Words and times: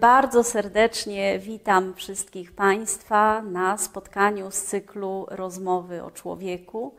Bardzo 0.00 0.44
serdecznie 0.44 1.38
witam 1.38 1.94
wszystkich 1.94 2.52
Państwa 2.52 3.42
na 3.42 3.78
spotkaniu 3.78 4.50
z 4.50 4.62
cyklu 4.62 5.26
Rozmowy 5.30 6.04
o 6.04 6.10
Człowieku, 6.10 6.94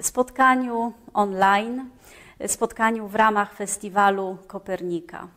spotkaniu 0.00 0.92
online, 1.12 1.90
spotkaniu 2.46 3.08
w 3.08 3.14
ramach 3.14 3.54
festiwalu 3.54 4.36
Kopernika. 4.46 5.28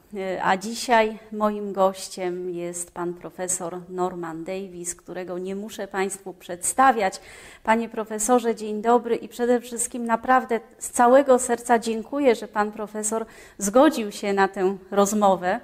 A 0.43 0.57
dzisiaj 0.57 1.19
moim 1.31 1.73
gościem 1.73 2.49
jest 2.49 2.91
pan 2.93 3.13
profesor 3.13 3.79
Norman 3.89 4.43
Davis, 4.43 4.95
którego 4.95 5.37
nie 5.37 5.55
muszę 5.55 5.87
Państwu 5.87 6.33
przedstawiać. 6.33 7.21
Panie 7.63 7.89
profesorze, 7.89 8.55
dzień 8.55 8.81
dobry 8.81 9.15
i 9.15 9.27
przede 9.27 9.61
wszystkim 9.61 10.05
naprawdę 10.05 10.59
z 10.79 10.89
całego 10.89 11.39
serca 11.39 11.79
dziękuję, 11.79 12.35
że 12.35 12.47
pan 12.47 12.71
profesor 12.71 13.25
zgodził 13.57 14.11
się 14.11 14.33
na 14.33 14.47
tę 14.47 14.77
rozmowę. 14.91 15.59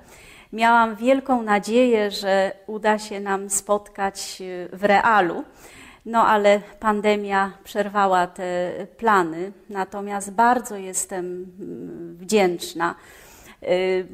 Miałam 0.53 0.95
wielką 0.95 1.41
nadzieję, 1.41 2.11
że 2.11 2.51
uda 2.67 2.99
się 2.99 3.19
nam 3.19 3.49
spotkać 3.49 4.41
w 4.73 4.83
realu. 4.83 5.43
No 6.05 6.27
ale 6.27 6.61
pandemia 6.79 7.51
przerwała 7.63 8.27
te 8.27 8.71
plany, 8.97 9.51
natomiast 9.69 10.31
bardzo 10.31 10.77
jestem 10.77 11.45
wdzięczna. 12.19 12.95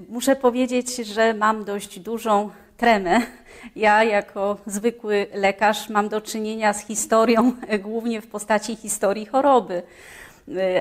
Muszę 0.09 0.35
powiedzieć, 0.35 0.95
że 0.95 1.33
mam 1.33 1.63
dość 1.63 1.99
dużą 1.99 2.49
tremę. 2.77 3.21
Ja, 3.75 4.03
jako 4.03 4.58
zwykły 4.66 5.28
lekarz, 5.33 5.89
mam 5.89 6.09
do 6.09 6.22
czynienia 6.22 6.73
z 6.73 6.85
historią, 6.85 7.53
głównie 7.80 8.22
w 8.22 8.28
postaci 8.28 8.75
historii 8.75 9.25
choroby. 9.25 9.81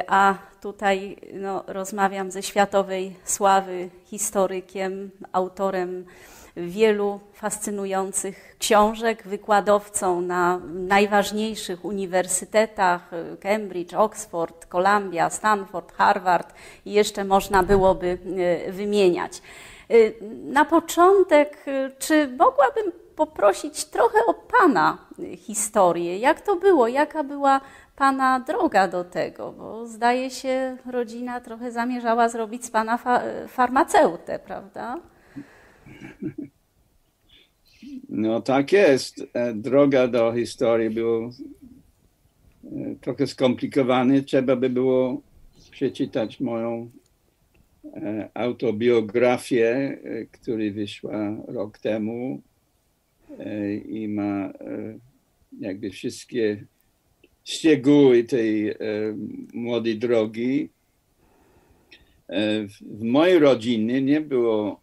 A 0.06 0.34
tutaj 0.60 1.16
no, 1.32 1.64
rozmawiam 1.66 2.30
ze 2.30 2.42
światowej 2.42 3.16
sławy 3.24 3.88
historykiem, 4.04 5.10
autorem 5.32 6.04
wielu 6.56 7.20
fascynujących 7.32 8.56
książek, 8.58 9.22
wykładowcą 9.22 10.20
na 10.20 10.60
najważniejszych 10.74 11.84
uniwersytetach 11.84 13.10
Cambridge, 13.40 13.94
Oxford, 13.94 14.66
Columbia, 14.66 15.30
Stanford, 15.30 15.92
Harvard 15.92 16.54
i 16.84 16.92
jeszcze 16.92 17.24
można 17.24 17.62
byłoby 17.62 18.18
wymieniać. 18.68 19.42
Na 20.44 20.64
początek, 20.64 21.64
czy 21.98 22.28
mogłabym 22.28 22.92
poprosić 23.16 23.84
trochę 23.84 24.18
o 24.26 24.34
Pana 24.34 24.98
historię? 25.36 26.18
Jak 26.18 26.40
to 26.40 26.56
było? 26.56 26.88
Jaka 26.88 27.24
była 27.24 27.60
Pana 27.98 28.41
droga 28.41 28.88
do 28.88 29.04
tego? 29.04 29.52
Bo 29.52 29.86
zdaje 29.86 30.30
się, 30.30 30.77
rodzina 30.86 31.41
trochę 31.41 31.72
zamierzała 31.72 32.28
zrobić 32.28 32.64
z 32.64 32.70
Pana 32.70 32.98
fa 32.98 33.22
farmaceutę, 33.48 34.38
prawda? 34.38 35.00
No 38.08 38.41
tak 38.41 38.72
jest. 38.72 39.26
Droga 39.54 40.08
do 40.08 40.32
historii 40.32 40.91
była 40.91 41.30
trochę 43.00 43.26
skomplikowana. 43.26 44.14
Trzeba 44.26 44.56
by 44.56 44.70
było 44.70 45.22
przeczytać 45.70 46.41
moją 46.41 46.91
autobiografię, 48.34 49.98
która 50.32 50.72
wyszła 50.72 51.36
rok 51.46 51.78
temu 51.78 52.42
i 53.88 54.08
ma 54.08 54.52
jakby 55.60 55.91
wszystkie 55.91 56.64
szczegóły 57.48 58.25
tej 58.25 58.75
młodej 59.54 59.98
drogi. 59.98 60.69
W 62.91 63.03
mojej 63.03 63.38
rodzinie 63.38 64.03
nie 64.03 64.20
było 64.20 64.81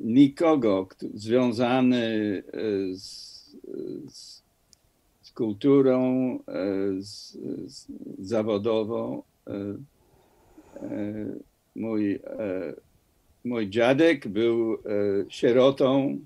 nikogo 0.00 0.88
związany 1.14 2.42
z, 2.94 3.02
z, 4.08 4.42
z 5.22 5.30
kulturą 5.30 6.38
z, 6.98 7.36
z 7.66 7.86
zawodową. 8.18 9.22
Mój, 11.76 12.20
mój 13.44 13.70
dziadek 13.70 14.28
był 14.28 14.78
sierotą, 15.28 16.18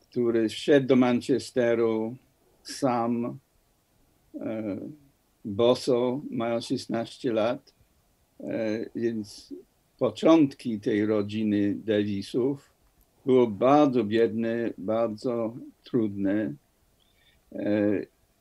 który 0.00 0.48
wszedł 0.48 0.86
do 0.86 0.96
Manchesteru 0.96 2.16
sam, 2.62 3.38
boso, 5.44 6.20
mając 6.30 6.64
16 6.66 7.32
lat, 7.32 7.74
więc 8.94 9.54
początki 9.98 10.80
tej 10.80 11.06
rodziny 11.06 11.74
Davisów 11.74 12.70
było 13.26 13.46
bardzo 13.46 14.04
biedne, 14.04 14.70
bardzo 14.78 15.56
trudne. 15.84 16.54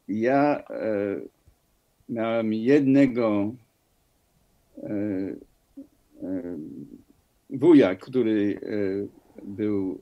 Ja 0.07 0.63
miałem 2.09 2.53
jednego 2.53 3.53
wuja, 7.49 7.95
który 7.95 8.59
był 9.43 9.99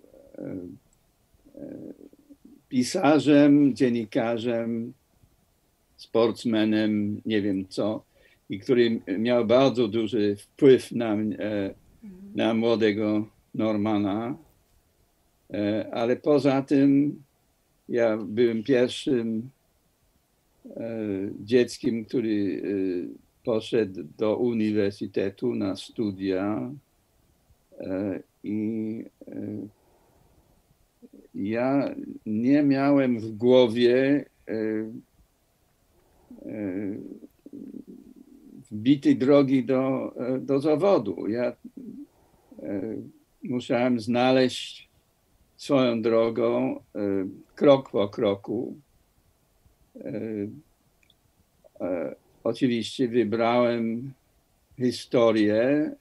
pisarzem, 2.70 3.76
dziennikarzem, 3.76 4.94
sportsmenem, 6.02 7.22
nie 7.26 7.42
wiem 7.42 7.68
co 7.68 8.04
i 8.50 8.60
który 8.60 9.02
miał 9.20 9.46
bardzo 9.46 9.88
duży 9.88 10.36
wpływ 10.36 10.92
na, 10.92 11.18
na 12.36 12.54
młodego 12.54 13.28
Normana. 13.56 14.38
Ale 15.92 16.16
poza 16.16 16.62
tym 16.62 17.22
ja 17.90 18.18
byłem 18.18 18.64
pierwszym 18.64 19.50
dzieckiem, 21.40 22.06
który 22.06 22.62
poszedł 23.44 24.04
do 24.18 24.38
uniwersytetu 24.38 25.56
na 25.56 25.76
studia 25.76 26.72
i 28.44 29.06
ja 31.36 31.96
nie 32.26 32.64
miałem 32.64 33.20
w 33.20 33.32
głowie 33.32 34.26
wbitej 38.72 39.16
drogi 39.16 39.64
do, 39.64 40.16
do 40.40 40.60
zawodu. 40.60 41.28
Ja 41.28 41.56
musiałem 43.44 44.00
znaleźć 44.00 44.90
swoją 45.58 46.02
drogą 46.02 46.80
krok 47.56 47.92
po 47.92 48.10
kroku. 48.10 48.76
Oczywiście 52.44 53.08
wybrałem 53.08 54.14
historię, 54.78 55.92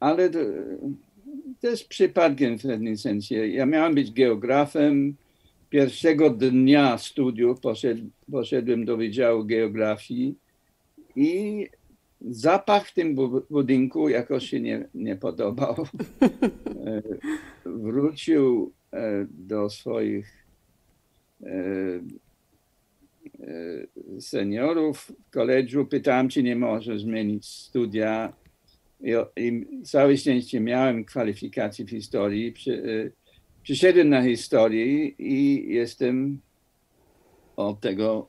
ale 0.00 0.30
też 1.60 1.84
przypadkiem 1.84 2.58
w 2.58 2.62
pewnym 2.62 2.96
sensie. 2.96 3.46
Ja 3.46 3.66
miałem 3.66 3.94
być 3.94 4.12
geografem, 4.12 5.16
pierwszego 5.72 6.30
dnia 6.30 6.98
studiów 6.98 7.60
poszedł, 7.60 8.02
poszedłem 8.32 8.84
do 8.84 8.96
Wydziału 8.96 9.44
Geografii 9.44 10.34
i 11.16 11.66
zapach 12.20 12.88
w 12.88 12.94
tym 12.94 13.14
budynku 13.50 14.08
jakoś 14.08 14.50
się 14.50 14.60
nie, 14.60 14.88
nie 14.94 15.16
podobał. 15.16 15.74
Wrócił 17.66 18.72
do 19.30 19.70
swoich 19.70 20.46
seniorów 24.20 24.98
w 25.00 25.30
koledżu, 25.30 25.86
pytałem, 25.86 26.28
czy 26.28 26.42
nie 26.42 26.56
może 26.56 26.98
zmienić 26.98 27.46
studia. 27.46 28.32
I, 29.00 29.10
i 29.36 29.66
całe 29.82 30.16
szczęście 30.16 30.60
miałem 30.60 31.04
kwalifikacje 31.04 31.84
w 31.84 31.90
historii. 31.90 32.52
Przy, 32.52 33.12
przyszedłem 33.62 34.08
na 34.08 34.22
historię 34.22 35.08
i 35.08 35.66
jestem 35.68 36.40
od 37.56 37.80
tego 37.80 38.28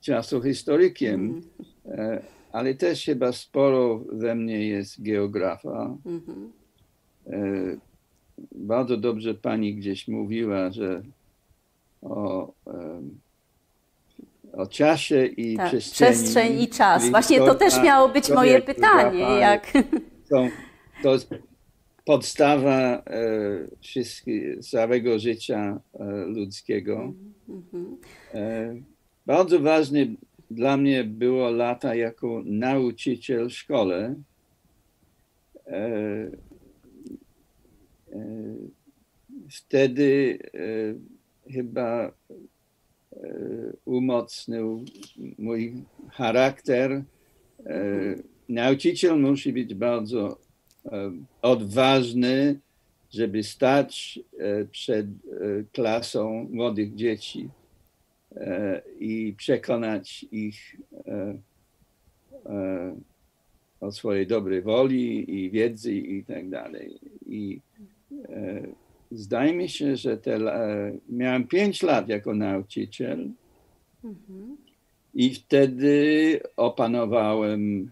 czasu 0.00 0.42
historykiem, 0.42 1.42
mm. 1.84 2.20
ale 2.52 2.74
też 2.74 3.04
chyba 3.04 3.32
sporo 3.32 3.98
we 4.12 4.34
mnie 4.34 4.68
jest 4.68 5.02
geografa. 5.02 5.96
Mm 6.06 6.20
-hmm. 6.20 6.48
Bardzo 8.52 8.96
dobrze 8.96 9.34
pani 9.34 9.74
gdzieś 9.74 10.08
mówiła, 10.08 10.70
że 10.70 11.02
o, 12.02 12.52
o 14.52 14.66
czasie 14.66 15.26
i 15.26 15.56
tak, 15.56 15.68
przestrzeni. 15.68 16.12
Przestrzeń 16.12 16.60
i 16.60 16.68
czas. 16.68 17.10
Właśnie 17.10 17.38
to 17.38 17.54
też 17.54 17.82
miało 17.82 18.08
być 18.08 18.30
moje 18.30 18.62
pytanie. 18.62 19.18
Jak... 19.20 19.72
To 21.02 21.12
jest 21.12 21.34
podstawa 22.06 23.02
e, 23.06 24.62
całego 24.62 25.18
życia 25.18 25.80
e, 25.94 26.04
ludzkiego. 26.26 27.12
E, 28.34 28.74
bardzo 29.26 29.60
ważne 29.60 30.06
dla 30.50 30.76
mnie 30.76 31.04
było 31.04 31.50
lata 31.50 31.94
jako 31.94 32.42
nauczyciel 32.44 33.48
w 33.48 33.52
szkole. 33.52 34.14
wtedy 39.50 40.38
chyba 41.52 42.12
umocnił 43.84 44.84
mój 45.38 45.84
charakter. 46.10 47.02
Nauczyciel 48.48 49.20
musi 49.20 49.52
być 49.52 49.74
bardzo 49.74 50.45
odważny, 51.42 52.58
żeby 53.10 53.42
stać 53.42 54.20
przed 54.70 55.06
klasą 55.72 56.48
młodych 56.50 56.94
dzieci 56.94 57.48
i 59.00 59.34
przekonać 59.36 60.26
ich 60.32 60.76
o 63.80 63.92
swojej 63.92 64.26
dobrej 64.26 64.62
woli 64.62 65.34
i 65.40 65.50
wiedzy 65.50 65.94
i 65.94 66.24
tak 66.24 66.48
dalej. 66.48 66.98
I 67.26 67.60
zdaje 69.10 69.52
mi 69.52 69.68
się, 69.68 69.96
że 69.96 70.16
te, 70.16 70.38
miałem 71.08 71.48
pięć 71.48 71.82
lat 71.82 72.08
jako 72.08 72.34
nauczyciel 72.34 73.30
mhm. 74.04 74.56
i 75.14 75.34
wtedy 75.34 76.40
opanowałem 76.56 77.90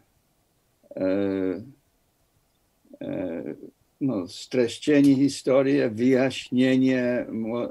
e, 0.91 1.01
e, 1.01 1.63
no, 4.01 4.29
streszczenie 4.29 5.15
historii, 5.15 5.81
wyjaśnienie 5.91 7.27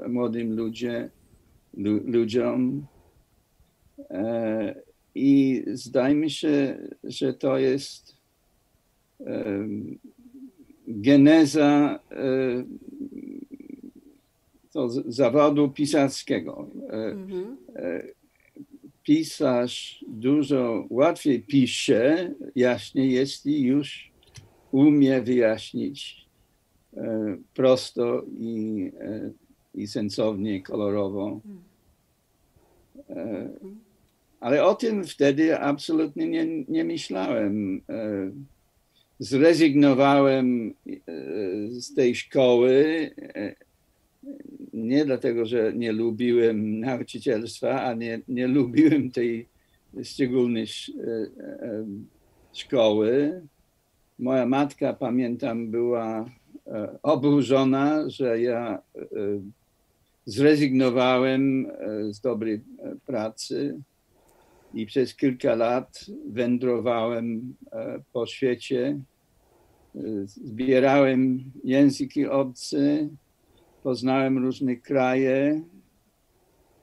młodym 0.08 0.56
ludzie, 0.56 1.10
lu, 1.76 2.00
ludziom. 2.04 2.86
E, 4.10 4.74
I 5.14 5.64
zdaje 5.72 6.14
mi 6.14 6.30
się, 6.30 6.78
że 7.04 7.34
to 7.34 7.58
jest 7.58 8.16
geneza 10.88 12.00
to 14.72 14.88
zawodu 14.88 15.68
pisarskiego. 15.68 16.70
Mhm. 16.90 17.56
Pisarz 19.02 20.04
dużo 20.08 20.86
łatwiej 20.90 21.42
pisze, 21.42 22.34
jaśnie, 22.56 23.06
jeśli 23.06 23.62
już 23.62 24.13
umie 24.74 25.22
wyjaśnić 25.22 26.26
prosto 27.54 28.24
i, 28.38 28.90
i 29.74 29.86
sensownie, 29.86 30.62
kolorowo. 30.62 31.40
Ale 34.40 34.64
o 34.64 34.74
tym 34.74 35.04
wtedy 35.04 35.58
absolutnie 35.58 36.28
nie, 36.28 36.46
nie 36.68 36.84
myślałem. 36.84 37.80
Zrezygnowałem 39.18 40.74
z 41.68 41.94
tej 41.94 42.14
szkoły 42.14 43.10
nie 44.72 45.04
dlatego, 45.04 45.46
że 45.46 45.72
nie 45.76 45.92
lubiłem 45.92 46.80
nauczycielstwa, 46.80 47.82
a 47.82 47.94
nie, 47.94 48.20
nie 48.28 48.46
lubiłem 48.46 49.10
tej 49.10 49.46
szczególnej 50.02 50.66
szkoły. 52.52 53.42
Moja 54.18 54.46
matka, 54.46 54.92
pamiętam, 54.92 55.70
była 55.70 56.30
oburzona, 57.02 58.10
że 58.10 58.40
ja 58.40 58.82
zrezygnowałem 60.26 61.66
z 62.10 62.20
dobrej 62.20 62.60
pracy 63.06 63.80
i 64.74 64.86
przez 64.86 65.16
kilka 65.16 65.54
lat 65.54 66.04
wędrowałem 66.28 67.54
po 68.12 68.26
świecie. 68.26 69.00
Zbierałem 70.24 71.52
języki 71.64 72.26
obce, 72.26 73.08
poznałem 73.84 74.38
różne 74.38 74.76
kraje, 74.76 75.62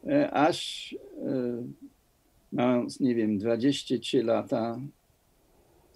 e, 0.07 0.31
aż 0.31 0.95
e, 1.27 1.63
mając, 2.51 2.99
nie 2.99 3.15
wiem, 3.15 3.37
23 3.37 4.23
lata, 4.23 4.79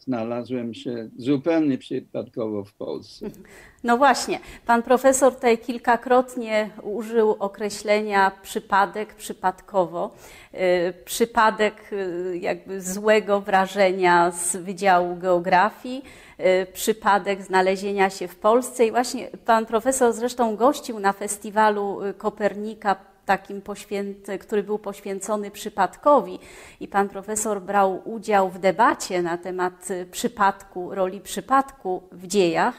znalazłem 0.07 0.73
się 0.73 1.09
zupełnie 1.17 1.77
przypadkowo 1.77 2.63
w 2.63 2.73
Polsce. 2.73 3.29
No 3.83 3.97
właśnie, 3.97 4.39
pan 4.65 4.83
profesor 4.83 5.35
tutaj 5.35 5.57
kilkakrotnie 5.57 6.69
użył 6.83 7.35
określenia 7.39 8.31
przypadek, 8.41 9.15
przypadkowo. 9.15 10.15
E, 10.51 10.93
przypadek 10.93 11.91
jakby 12.39 12.81
złego 12.81 13.41
wrażenia 13.41 14.31
z 14.31 14.55
Wydziału 14.55 15.15
Geografii, 15.15 16.03
Y, 16.39 16.67
przypadek 16.73 17.41
znalezienia 17.41 18.09
się 18.09 18.27
w 18.27 18.35
Polsce. 18.35 18.85
I 18.85 18.91
właśnie 18.91 19.27
pan 19.45 19.65
profesor 19.65 20.13
zresztą 20.13 20.55
gościł 20.55 20.99
na 20.99 21.13
festiwalu 21.13 22.03
y, 22.03 22.13
Kopernika 22.13 22.95
takim 23.25 23.61
który 24.39 24.63
był 24.63 24.79
poświęcony 24.79 25.51
przypadkowi 25.51 26.39
i 26.79 26.87
pan 26.87 27.09
profesor 27.09 27.61
brał 27.61 28.01
udział 28.09 28.49
w 28.49 28.59
debacie 28.59 29.21
na 29.21 29.37
temat 29.37 29.91
y, 29.91 30.05
przypadku, 30.11 30.95
roli 30.95 31.21
przypadku 31.21 32.03
w 32.11 32.27
dziejach. 32.27 32.75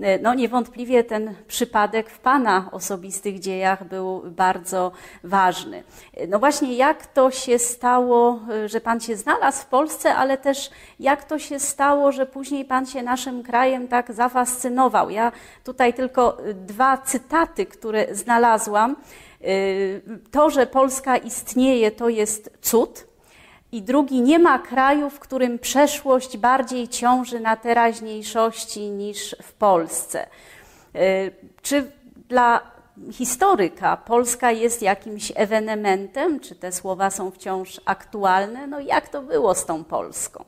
E, 0.00 0.18
no 0.18 0.34
niewątpliwie 0.34 1.04
ten 1.04 1.34
przypadek 1.48 2.10
w 2.10 2.18
Pana 2.18 2.68
osobistych 2.72 3.38
dziejach 3.38 3.88
był 3.88 4.22
bardzo 4.30 4.92
ważny. 5.24 5.82
E, 6.14 6.26
no 6.26 6.38
właśnie, 6.38 6.74
jak 6.74 7.06
to 7.06 7.30
się 7.30 7.58
stało, 7.58 8.40
że 8.66 8.80
Pan 8.80 9.00
się 9.00 9.16
znalazł 9.16 9.62
w 9.62 9.66
Polsce, 9.66 10.14
ale 10.14 10.38
też 10.38 10.70
jak 11.00 11.24
to 11.24 11.38
się 11.38 11.58
stało, 11.58 12.12
że 12.12 12.26
później 12.26 12.64
Pan 12.64 12.86
się 12.86 13.02
naszym 13.02 13.42
krajem 13.42 13.88
tak 13.88 14.12
zafascynował? 14.12 15.10
Ja 15.10 15.32
tutaj 15.64 15.94
tylko 15.94 16.36
dwa 16.54 16.98
cytaty, 16.98 17.66
które 17.66 18.14
znalazłam. 18.14 18.96
To, 20.30 20.50
że 20.50 20.66
Polska 20.66 21.16
istnieje, 21.16 21.90
to 21.90 22.08
jest 22.08 22.58
cud 22.60 23.06
i 23.74 23.82
drugi, 23.82 24.20
nie 24.20 24.38
ma 24.38 24.58
kraju, 24.58 25.10
w 25.10 25.20
którym 25.20 25.58
przeszłość 25.58 26.36
bardziej 26.38 26.88
ciąży 26.88 27.40
na 27.40 27.56
teraźniejszości 27.56 28.90
niż 28.90 29.36
w 29.42 29.52
Polsce. 29.52 30.26
E, 30.94 31.30
czy 31.62 31.92
dla 32.28 32.74
historyka 33.12 33.96
Polska 33.96 34.52
jest 34.52 34.82
jakimś 34.82 35.32
ewenementem? 35.34 36.40
Czy 36.40 36.54
te 36.54 36.72
słowa 36.72 37.10
są 37.10 37.30
wciąż 37.30 37.80
aktualne? 37.84 38.66
No 38.66 38.80
jak 38.80 39.08
to 39.08 39.22
było 39.22 39.54
z 39.54 39.66
tą 39.66 39.84
Polską? 39.84 40.44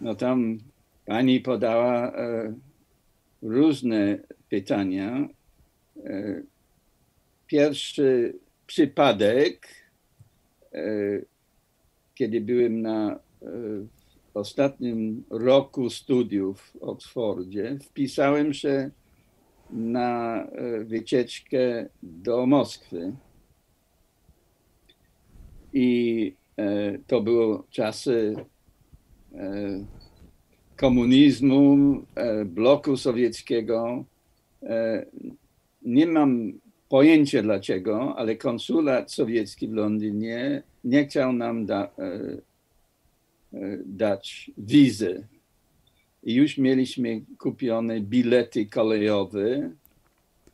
No 0.00 0.14
tam 0.14 0.58
pani 1.06 1.40
podała 1.40 2.12
e, 2.12 2.54
różne 3.42 4.18
pytania. 4.48 5.28
Pierwszy 7.52 8.38
przypadek, 8.66 9.82
E, 10.74 11.20
kiedy 12.14 12.40
byłem 12.40 12.82
na 12.82 13.12
e, 13.12 13.18
ostatnim 14.34 15.24
roku 15.30 15.90
studiów 15.90 16.60
w 16.60 16.76
Oksfordzie, 16.76 17.78
wpisałem 17.82 18.54
się 18.54 18.90
na 19.70 20.42
e, 20.44 20.84
wycieczkę 20.84 21.88
do 22.02 22.46
Moskwy. 22.46 23.12
I 25.72 26.34
to 27.06 27.20
było 27.20 27.66
czasy 27.70 28.34
komunizmu, 30.76 31.78
bloku 32.46 32.96
sowieckiego. 32.96 34.04
Nie 35.82 36.06
mam 36.06 36.52
pojęcie 36.92 37.42
dlaczego, 37.42 38.16
ale 38.16 38.36
konsulat 38.36 39.12
sowiecki 39.12 39.68
w 39.68 39.72
Londynie 39.72 40.62
nie 40.84 41.04
chciał 41.06 41.32
nam 41.32 41.66
da, 41.66 41.90
e, 41.98 42.02
e, 43.52 43.78
dać 43.86 44.50
wizy. 44.58 45.26
I 46.22 46.34
już 46.34 46.58
mieliśmy 46.58 47.20
kupione 47.38 48.00
bilety 48.00 48.66
kolejowe 48.66 49.70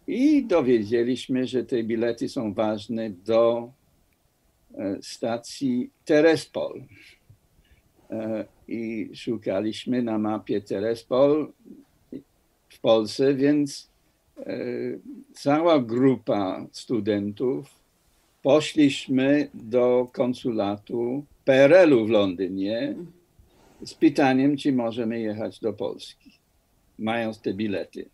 i 0.07 0.47
dowiedzieliśmy, 0.47 1.47
że 1.47 1.65
te 1.65 1.83
bilety 1.83 2.29
są 2.29 2.55
ważne 2.55 3.11
do 3.11 3.73
e, 4.75 4.99
stacji 5.03 5.91
Terespol. 6.05 6.83
I 8.69 9.11
szukaliśmy 9.15 10.03
na 10.03 10.19
mapie 10.19 10.61
Terespol 10.61 11.53
w 12.69 12.81
Polsce, 12.81 13.35
więc 13.35 13.89
cała 15.35 15.79
grupa 15.79 16.67
studentów 16.73 17.75
poszliśmy 18.43 19.49
do 19.55 20.09
konsulatu 20.13 21.25
PRL-u 21.45 22.07
w 22.07 22.11
Londynie 22.11 22.95
z 23.85 23.95
pytaniem, 23.95 24.57
czy 24.57 24.73
możemy 24.73 25.21
jechać 25.21 25.61
do 25.61 25.73
Polski, 25.73 26.33
mając 26.99 27.41
te 27.41 27.55
bilety. 27.55 28.09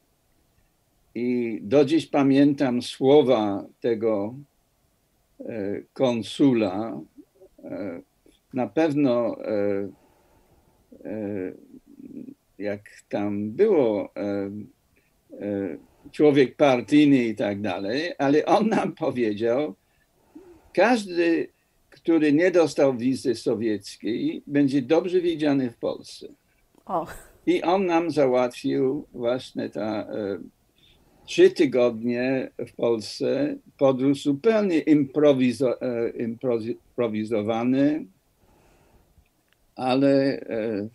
I 1.15 1.59
do 1.63 1.85
dziś 1.85 2.07
pamiętam 2.07 2.83
słowa 2.83 3.65
tego 3.81 4.35
e, 5.41 5.45
konsula. 5.93 7.01
E, 7.65 8.01
na 8.55 8.67
pewno 8.67 9.37
jak 12.59 12.83
tam 13.09 13.51
było 13.51 14.13
człowiek 16.13 16.57
partyjny 16.57 17.25
i 17.25 17.35
tak 17.35 17.61
dalej, 17.61 18.13
ale 18.19 18.45
on 18.45 18.69
nam 18.69 18.93
powiedział, 18.93 19.75
każdy, 20.73 21.49
który 21.91 22.33
nie 22.33 22.51
dostał 22.51 22.97
wizy 22.97 23.35
sowieckiej, 23.35 24.43
będzie 24.47 24.83
dobrze 24.83 25.21
widziany 25.21 25.71
w 25.71 25.77
Polsce. 25.77 26.27
O. 26.87 27.07
I 27.47 27.63
on 27.63 27.87
nam 27.87 28.11
załatwił 28.11 29.07
właśnie 29.13 29.69
ta 29.69 30.03
e, 30.03 30.39
trzy 31.27 31.51
tygodnie 31.51 32.51
w 32.69 32.73
Polsce, 32.73 33.57
podróż 33.79 34.23
zupełnie 34.23 34.79
improwizo, 34.79 35.81
e, 35.81 36.11
improwizowany, 36.11 38.07
ale 39.77 40.41
e, 40.41 40.89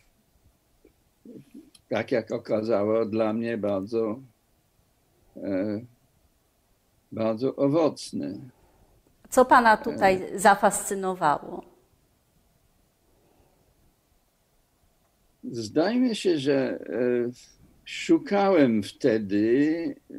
tak 1.90 2.12
jak 2.12 2.32
okazało, 2.32 3.06
dla 3.06 3.34
mnie 3.34 3.58
bardzo, 3.58 4.20
bardzo 7.12 7.56
owocny. 7.56 8.40
Co 9.30 9.46
Pana 9.46 9.78
tutaj 9.78 10.22
zafascynowało? 10.36 11.64
Zdaje 15.44 16.00
mi 16.00 16.16
się, 16.16 16.38
że 16.38 16.56
e, 16.56 16.80
szukałem 17.86 18.84
wtedy 18.84 19.96
e, 20.12 20.16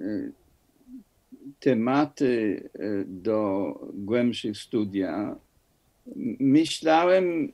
tematy 1.61 2.63
e, 2.75 3.05
do 3.07 3.75
głębszych 3.95 4.57
studia. 4.57 5.37
Myślałem, 6.41 7.53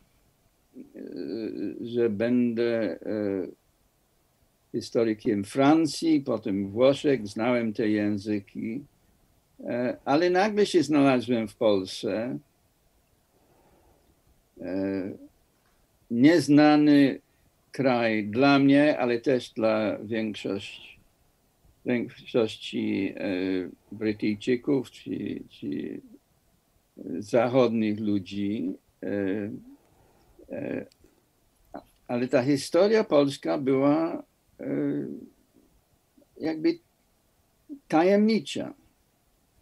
że 1.80 2.10
będę 2.10 2.98
historykiem 4.76 5.44
Francji, 5.44 6.20
potem 6.20 6.68
Włoszech, 6.68 7.28
znałem 7.28 7.72
te 7.72 7.88
języki, 7.88 8.84
ale 10.04 10.30
nagle 10.30 10.66
się 10.66 10.82
znalazłem 10.82 11.48
w 11.48 11.56
Polsce. 11.56 12.38
Nieznany 16.10 17.20
kraj 17.72 18.26
dla 18.26 18.58
mnie, 18.58 18.98
ale 18.98 19.20
też 19.20 19.50
dla 19.50 19.98
większości, 19.98 20.98
większości 21.86 23.14
e, 23.16 23.22
Brytyjczyków 23.92 24.90
czy, 24.90 25.42
czy 25.48 26.00
zachodnich 27.18 28.00
ludzi. 28.00 28.74
E, 29.02 29.08
e, 30.56 30.86
ale 32.08 32.28
ta 32.28 32.42
historia 32.42 33.04
polska 33.04 33.58
była 33.58 34.22
jakby 36.40 36.78
tajemnicza. 37.88 38.74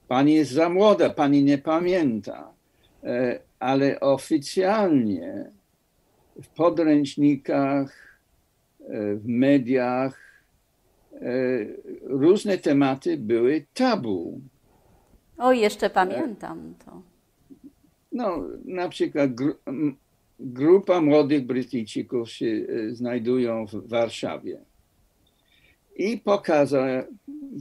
Pani 0.08 0.34
jest 0.34 0.50
za 0.50 0.68
młoda, 0.68 1.10
pani 1.10 1.44
nie 1.44 1.58
pamięta, 1.58 2.52
ale 3.58 4.00
oficjalnie 4.00 5.50
w 6.42 6.48
podręcznikach 6.48 8.04
E, 8.88 9.14
w 9.14 9.28
mediach 9.28 10.20
różne 12.02 12.58
tematy 12.58 13.16
były 13.16 13.66
tabu. 13.74 14.40
O, 15.38 15.52
jeszcze 15.52 15.90
pamiętam 15.90 16.74
to. 16.84 17.02
No, 18.12 18.42
na 18.64 18.88
przykład 18.88 19.34
gru, 19.34 19.54
grupa 20.40 21.00
młodych 21.00 21.46
Brytyjczyków 21.46 22.30
się 22.30 22.66
znajdują 22.92 23.66
w 23.66 23.88
Warszawie 23.88 24.58
i 25.96 26.18
pokażą, 26.18 26.76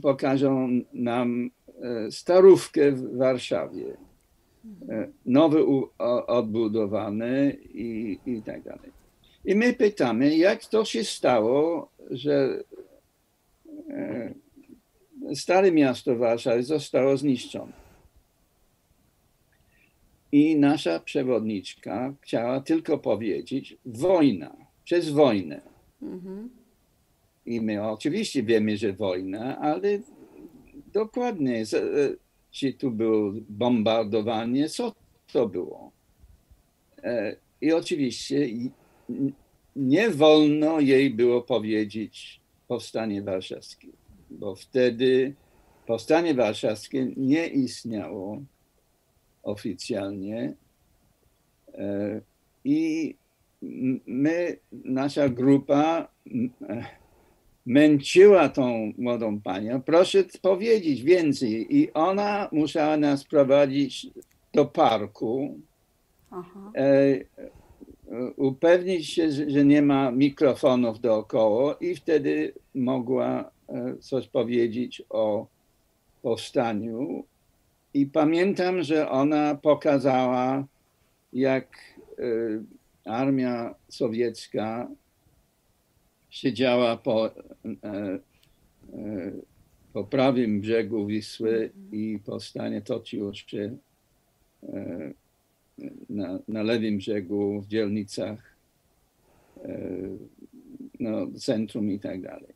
pokażą 0.02 0.68
nam 0.92 1.50
starówkę 2.10 2.92
w 2.92 3.16
Warszawie. 3.16 3.96
Nowe 5.26 5.66
odbudowane 6.26 7.50
i, 7.74 8.18
i 8.26 8.42
tak 8.42 8.62
dalej. 8.62 8.90
I 9.44 9.54
my 9.54 9.72
pytamy, 9.72 10.36
jak 10.36 10.64
to 10.64 10.84
się 10.84 11.04
stało, 11.04 11.88
że 12.10 12.62
e, 13.90 14.34
stare 15.34 15.72
miasto 15.72 16.16
Warszawy 16.16 16.62
zostało 16.62 17.16
zniszczone. 17.16 17.72
I 20.32 20.56
nasza 20.56 21.00
przewodniczka 21.00 22.14
chciała 22.20 22.60
tylko 22.60 22.98
powiedzieć 22.98 23.76
wojna, 23.86 24.56
przez 24.84 25.10
wojnę. 25.10 25.60
Mhm. 26.02 26.63
I 27.46 27.60
my 27.60 27.82
oczywiście 27.82 28.42
wiemy, 28.42 28.76
że 28.76 28.92
wojna, 28.92 29.58
ale 29.58 29.98
dokładnie, 30.92 31.62
e, 31.62 31.64
czy 32.50 32.72
tu 32.72 32.90
było 32.90 33.32
bombardowanie, 33.48 34.68
co 34.68 34.94
to 35.32 35.48
było. 35.48 35.92
E, 37.02 37.36
I 37.60 37.72
oczywiście 37.72 38.48
nie 39.76 40.10
wolno 40.10 40.80
jej 40.80 41.10
było 41.10 41.42
powiedzieć 41.42 42.40
powstanie 42.68 43.22
warszawskie, 43.22 43.88
bo 44.30 44.54
wtedy 44.54 45.34
powstanie 45.86 46.34
warszawskie 46.34 47.12
nie 47.16 47.46
istniało 47.46 48.42
oficjalnie 49.42 50.54
e, 51.74 52.20
i 52.64 53.14
my, 54.06 54.56
nasza 54.72 55.28
grupa 55.28 56.08
męciła 57.66 58.48
tą 58.48 58.92
młodą 58.98 59.40
panią. 59.40 59.82
Proszę 59.82 60.24
powiedzieć 60.42 61.02
więcej. 61.02 61.76
I 61.76 61.92
ona 61.92 62.48
musiała 62.52 62.96
nas 62.96 63.24
prowadzić 63.24 64.06
do 64.52 64.64
parku. 64.64 65.60
E, 66.76 67.18
upewnić 68.36 69.10
się, 69.10 69.30
że 69.30 69.64
nie 69.64 69.82
ma 69.82 70.10
mikrofonów 70.10 71.00
dookoła 71.00 71.76
i 71.80 71.94
wtedy 71.94 72.52
mogła 72.74 73.50
e, 73.68 73.96
coś 74.00 74.28
powiedzieć 74.28 75.02
o 75.10 75.46
powstaniu. 76.22 77.24
I 77.94 78.06
pamiętam, 78.06 78.82
że 78.82 79.10
ona 79.10 79.54
pokazała, 79.54 80.64
jak 81.32 81.68
e, 82.18 82.22
armia 83.04 83.74
sowiecka 83.88 84.88
siedziała 86.34 86.96
po, 86.96 87.30
e, 87.84 88.18
po 89.92 90.04
prawym 90.04 90.60
brzegu 90.60 91.06
Wisły 91.06 91.70
i 91.92 92.18
powstanie 92.24 92.82
toczyło 92.82 93.34
się 93.34 93.76
na, 96.10 96.38
na 96.48 96.62
lewym 96.62 96.98
brzegu, 96.98 97.60
w 97.60 97.66
dzielnicach, 97.66 98.56
e, 99.64 99.78
no, 101.00 101.26
centrum 101.38 101.90
i 101.90 101.98
tak 101.98 102.22
dalej. 102.22 102.54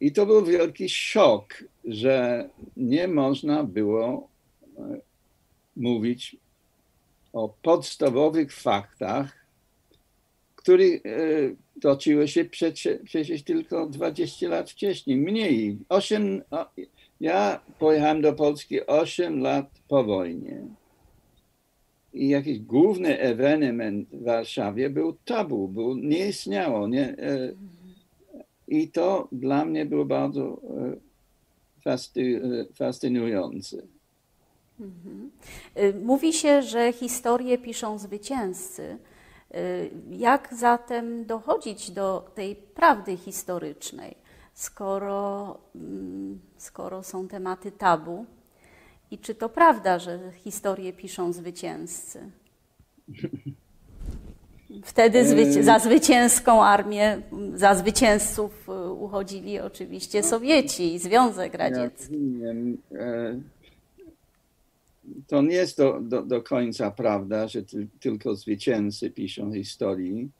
I 0.00 0.12
to 0.12 0.26
był 0.26 0.44
wielki 0.44 0.88
szok, 0.88 1.64
że 1.84 2.48
nie 2.76 3.08
można 3.08 3.64
było 3.64 4.28
e, 4.78 5.00
mówić 5.76 6.36
o 7.32 7.48
podstawowych 7.62 8.52
faktach, 8.52 9.46
które 10.56 10.84
e, 10.84 11.00
toczyły 11.82 12.28
się 12.28 12.44
przecież, 12.44 12.98
przecież 13.04 13.42
tylko 13.42 13.86
20 13.86 14.48
lat 14.48 14.70
wcześniej, 14.70 15.16
mniej. 15.16 15.78
8, 15.88 16.42
ja 17.20 17.60
pojechałem 17.78 18.22
do 18.22 18.32
Polski 18.32 18.86
8 18.86 19.40
lat 19.40 19.66
po 19.88 20.04
wojnie 20.04 20.62
i 22.12 22.28
jakiś 22.28 22.58
główny 22.58 23.18
ewenement 23.18 24.08
w 24.08 24.24
Warszawie 24.24 24.90
był 24.90 25.16
tabu, 25.24 25.68
był, 25.68 25.96
nie 25.96 26.28
istniało. 26.28 26.88
Nie, 26.88 27.18
e, 27.18 27.52
I 28.68 28.88
to 28.88 29.28
dla 29.32 29.64
mnie 29.64 29.86
było 29.86 30.04
bardzo 30.04 30.60
e, 31.86 31.90
e, 31.90 32.64
fascynujące. 32.74 33.82
Mhm. 34.80 35.30
Mówi 36.04 36.32
się, 36.32 36.62
że 36.62 36.92
historię 36.92 37.58
piszą 37.58 37.98
zwycięzcy. 37.98 38.98
Jak 40.10 40.54
zatem 40.54 41.24
dochodzić 41.26 41.90
do 41.90 42.30
tej 42.34 42.56
prawdy 42.56 43.16
historycznej, 43.16 44.16
skoro, 44.54 45.58
mm, 45.74 46.40
skoro 46.56 47.02
są 47.02 47.28
tematy 47.28 47.72
tabu? 47.72 48.26
I 49.10 49.18
czy 49.18 49.34
to 49.34 49.48
prawda, 49.48 49.98
że 49.98 50.32
historię 50.32 50.92
piszą 50.92 51.32
zwycięzcy? 51.32 52.30
Wtedy 54.84 55.28
zwyci 55.28 55.62
za 55.62 55.78
zwycięską 55.78 56.64
armię, 56.64 57.22
za 57.54 57.74
zwycięzców 57.74 58.68
y, 58.68 58.90
uchodzili 58.92 59.60
oczywiście 59.60 60.20
no. 60.20 60.28
Sowieci 60.28 60.94
i 60.94 60.98
Związek 60.98 61.54
Radziecki. 61.54 62.14
E, 62.94 63.40
to 65.26 65.42
nie 65.42 65.54
jest 65.54 65.78
do, 65.78 66.00
do, 66.00 66.22
do 66.22 66.42
końca 66.42 66.90
prawda, 66.90 67.48
że 67.48 67.62
tylko 68.00 68.36
zwycięzcy 68.36 69.10
piszą 69.10 69.52
historii. 69.52 70.30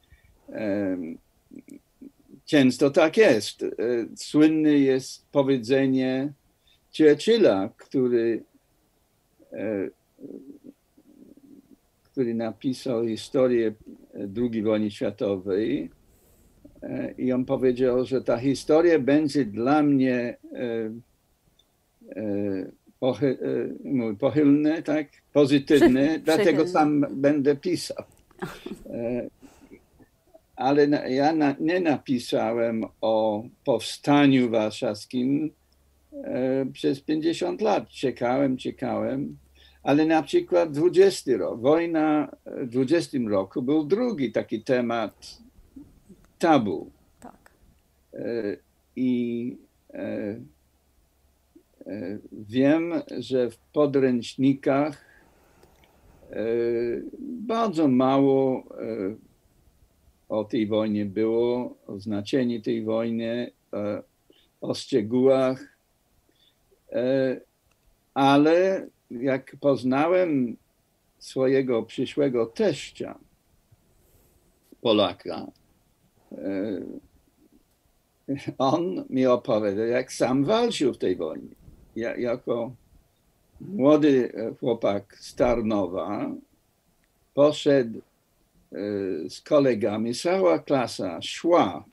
często 2.45 2.91
tak 2.91 3.17
jest. 3.17 3.65
Słynne 4.15 4.71
jest 4.71 5.25
powiedzenie 5.31 6.33
Churchilla, 6.97 7.69
który, 7.77 8.43
który 12.03 12.33
napisał 12.33 13.07
historię 13.07 13.73
II 14.37 14.63
wojny 14.63 14.91
światowej. 14.91 15.89
I 17.17 17.31
on 17.31 17.45
powiedział, 17.45 18.05
że 18.05 18.21
ta 18.21 18.37
historia 18.37 18.99
będzie 18.99 19.45
dla 19.45 19.83
mnie 19.83 20.37
pochy, 23.03 23.37
pochylne, 24.19 24.83
tak? 24.83 25.07
pozytywne, 25.33 26.19
dlatego 26.19 26.67
sam 26.67 27.05
będę 27.11 27.55
pisał. 27.55 28.03
Ale 30.55 30.87
ja 31.09 31.33
na, 31.33 31.55
nie 31.59 31.79
napisałem 31.79 32.85
o 33.01 33.43
powstaniu 33.65 34.49
warszawskim 34.49 35.51
przez 36.73 37.01
50 37.01 37.61
lat. 37.61 37.89
Czekałem, 37.89 38.57
czekałem. 38.57 39.37
Ale 39.83 40.05
na 40.05 40.23
przykład 40.23 40.71
20 40.71 41.37
rok, 41.37 41.61
wojna 41.61 42.35
w 42.45 42.69
20 42.69 43.17
roku 43.27 43.61
był 43.61 43.83
drugi 43.83 44.31
taki 44.31 44.61
temat 44.61 45.37
tabu. 46.39 46.91
Tak. 47.19 47.51
I 48.95 49.57
Wiem, 52.31 52.93
że 53.17 53.51
w 53.51 53.57
podręcznikach 53.57 55.05
bardzo 57.21 57.87
mało 57.87 58.63
o 60.29 60.43
tej 60.43 60.67
wojnie 60.67 61.05
było, 61.05 61.77
o 61.87 61.99
znaczeniu 61.99 62.61
tej 62.61 62.83
wojny, 62.83 63.51
o 64.61 64.73
szczegółach, 64.73 65.77
ale 68.13 68.87
jak 69.11 69.55
poznałem 69.59 70.57
swojego 71.19 71.83
przyszłego 71.83 72.45
teścia, 72.45 73.19
Polaka, 74.81 75.51
on 78.57 79.05
mi 79.09 79.25
opowiadał, 79.25 79.85
jak 79.85 80.13
sam 80.13 80.45
walczył 80.45 80.93
w 80.93 80.97
tej 80.97 81.15
wojnie 81.15 81.62
ja, 81.95 82.17
jako 82.17 82.75
młody 83.61 84.31
chłopak 84.59 85.17
z 85.19 85.35
Tarnowa 85.35 86.31
poszedł 87.33 88.01
z 89.29 89.41
kolegami, 89.41 90.13
cała 90.13 90.59
klasa 90.59 91.21
szła 91.21 91.85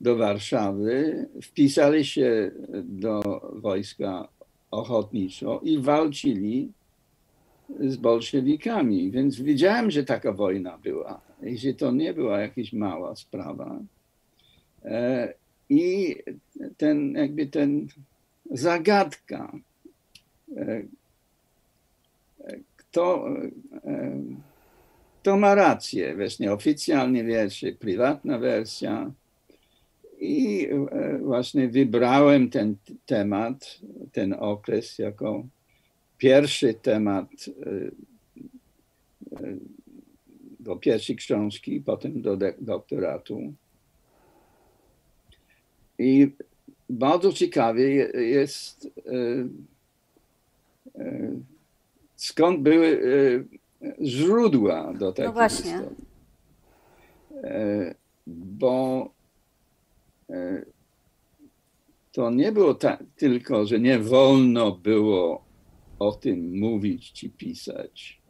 do 0.00 0.16
Warszawy, 0.16 1.28
wpisali 1.42 2.04
się 2.04 2.50
do 2.84 3.22
wojska 3.52 4.28
ochotniczo 4.70 5.60
i 5.64 5.78
walczyli 5.78 6.72
z 7.80 7.96
bolszewikami. 7.96 9.10
Więc 9.10 9.40
widziałem, 9.40 9.90
że 9.90 10.04
taka 10.04 10.32
wojna 10.32 10.78
była 10.78 11.20
i 11.42 11.58
że 11.58 11.74
to 11.74 11.92
nie 11.92 12.14
była 12.14 12.40
jakaś 12.40 12.72
mała 12.72 13.16
sprawa. 13.16 13.80
I 15.68 16.16
ten, 16.76 17.12
jakby 17.12 17.46
ten 17.46 17.88
zagadka. 18.50 19.52
Kto, 22.76 23.28
kto 25.20 25.36
ma 25.36 25.54
rację? 25.54 26.16
Właśnie 26.16 26.52
oficjalnie 26.52 27.24
wierszy, 27.24 27.72
prywatna 27.72 28.38
wersja. 28.38 29.12
I 30.20 30.68
właśnie 31.20 31.68
wybrałem 31.68 32.50
ten 32.50 32.76
temat, 33.06 33.78
ten 34.12 34.32
okres 34.38 34.98
jako 34.98 35.46
pierwszy 36.18 36.74
temat 36.74 37.30
do 40.60 40.76
pierwszej 40.76 41.16
książki, 41.16 41.80
potem 41.80 42.22
do 42.22 42.38
doktoratu. 42.60 43.52
I 45.98 46.32
bardzo 46.90 47.32
ciekawie 47.32 47.88
jest, 48.14 48.90
skąd 52.16 52.60
były 52.60 53.00
źródła 54.00 54.92
do 54.94 55.12
tego. 55.12 55.28
No 55.28 55.32
właśnie. 55.32 55.70
Historii. 55.72 56.06
Bo 58.26 59.10
to 62.12 62.30
nie 62.30 62.52
było 62.52 62.74
tak, 62.74 63.04
tylko, 63.16 63.66
że 63.66 63.80
nie 63.80 63.98
wolno 63.98 64.72
było 64.72 65.44
o 65.98 66.12
tym 66.12 66.58
mówić 66.58 67.12
czy 67.12 67.28
pisać. 67.28 68.20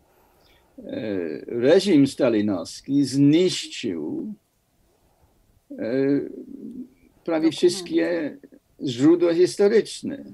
Reżim 1.47 2.07
stalinowski 2.07 3.05
zniszczył 3.05 4.35
prawie 7.27 7.51
wszystkie 7.51 8.37
źródła 8.87 9.35
historyczne 9.35 10.25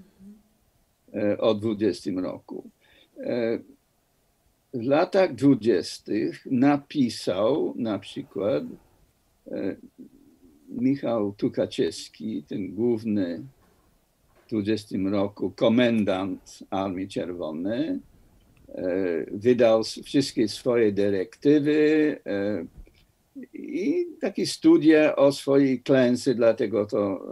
o 1.39 1.55
20 1.55 2.11
roku. 2.17 2.71
W 4.75 4.83
latach 4.83 5.35
dwudziestych 5.35 6.47
napisał 6.47 7.75
na 7.77 7.99
przykład 7.99 8.65
Michał 10.69 11.33
Tukaczewski, 11.33 12.45
ten 12.49 12.75
główny 12.75 13.43
w 14.47 14.51
20 14.51 14.99
roku 15.11 15.51
komendant 15.51 16.59
Armii 16.71 17.09
Czerwonej, 17.09 17.99
wydał 19.33 19.83
wszystkie 19.85 20.49
swoje 20.49 20.93
dyrektywy, 20.93 22.19
i 23.55 24.07
takie 24.21 24.47
studia 24.47 25.17
o 25.17 25.33
swojej 25.33 25.81
klęsce, 25.81 26.35
dlatego 26.35 26.87
to 26.87 27.27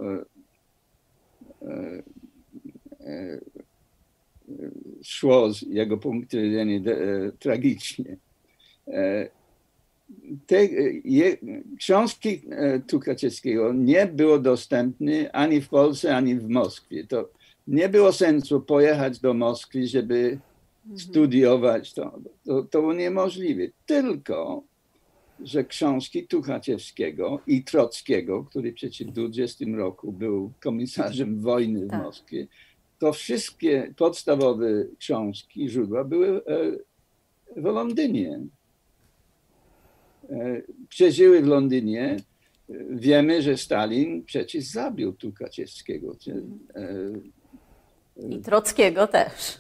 szło 5.03 5.53
z 5.53 5.63
jego 5.63 5.99
punktu 5.99 6.37
widzenia 6.37 6.81
tragicznie. 7.39 8.17
Te 10.47 10.65
je, 11.05 11.37
książki 11.79 12.43
Tukaczewskiego 12.89 13.73
nie 13.73 14.07
było 14.07 14.39
dostępne 14.39 15.33
ani 15.33 15.61
w 15.61 15.69
Polsce, 15.69 16.17
ani 16.17 16.37
w 16.37 16.49
Moskwie. 16.49 17.07
To 17.07 17.29
nie 17.69 17.89
było 17.89 18.13
sensu 18.13 18.61
pojechać 18.61 19.21
do 19.21 19.35
Moskwy, 19.35 19.87
żeby 19.87 20.39
studiować 20.97 21.95
to. 21.95 22.19
To, 22.45 22.63
to 22.63 22.81
było 22.81 22.95
niemożliwe. 22.95 23.63
Tylko 23.87 24.63
że 25.45 25.65
książki 25.65 26.27
Tuchaczewskiego 26.27 27.41
i 27.47 27.65
Trockiego, 27.65 28.45
który 28.45 28.73
przecież 28.73 29.09
w 29.09 29.11
20 29.11 29.65
roku 29.77 30.13
był 30.13 30.53
komisarzem 30.61 31.41
wojny 31.41 31.87
w 31.87 31.91
tak. 31.91 32.03
Moskwie, 32.03 32.47
to 32.99 33.13
wszystkie 33.13 33.95
podstawowe 33.97 34.85
książki, 34.99 35.69
źródła 35.69 36.05
były 36.05 36.43
w 37.57 37.65
Londynie. 37.65 38.41
Przeżyły 40.89 41.43
w 41.43 41.47
Londynie. 41.47 42.17
Wiemy, 42.91 43.43
że 43.43 43.57
Stalin 43.57 44.25
przecież 44.25 44.65
zabił 44.65 45.13
Tukaczewskiego. 45.13 46.17
I 48.31 48.41
Trockiego 48.41 49.07
też. 49.07 49.59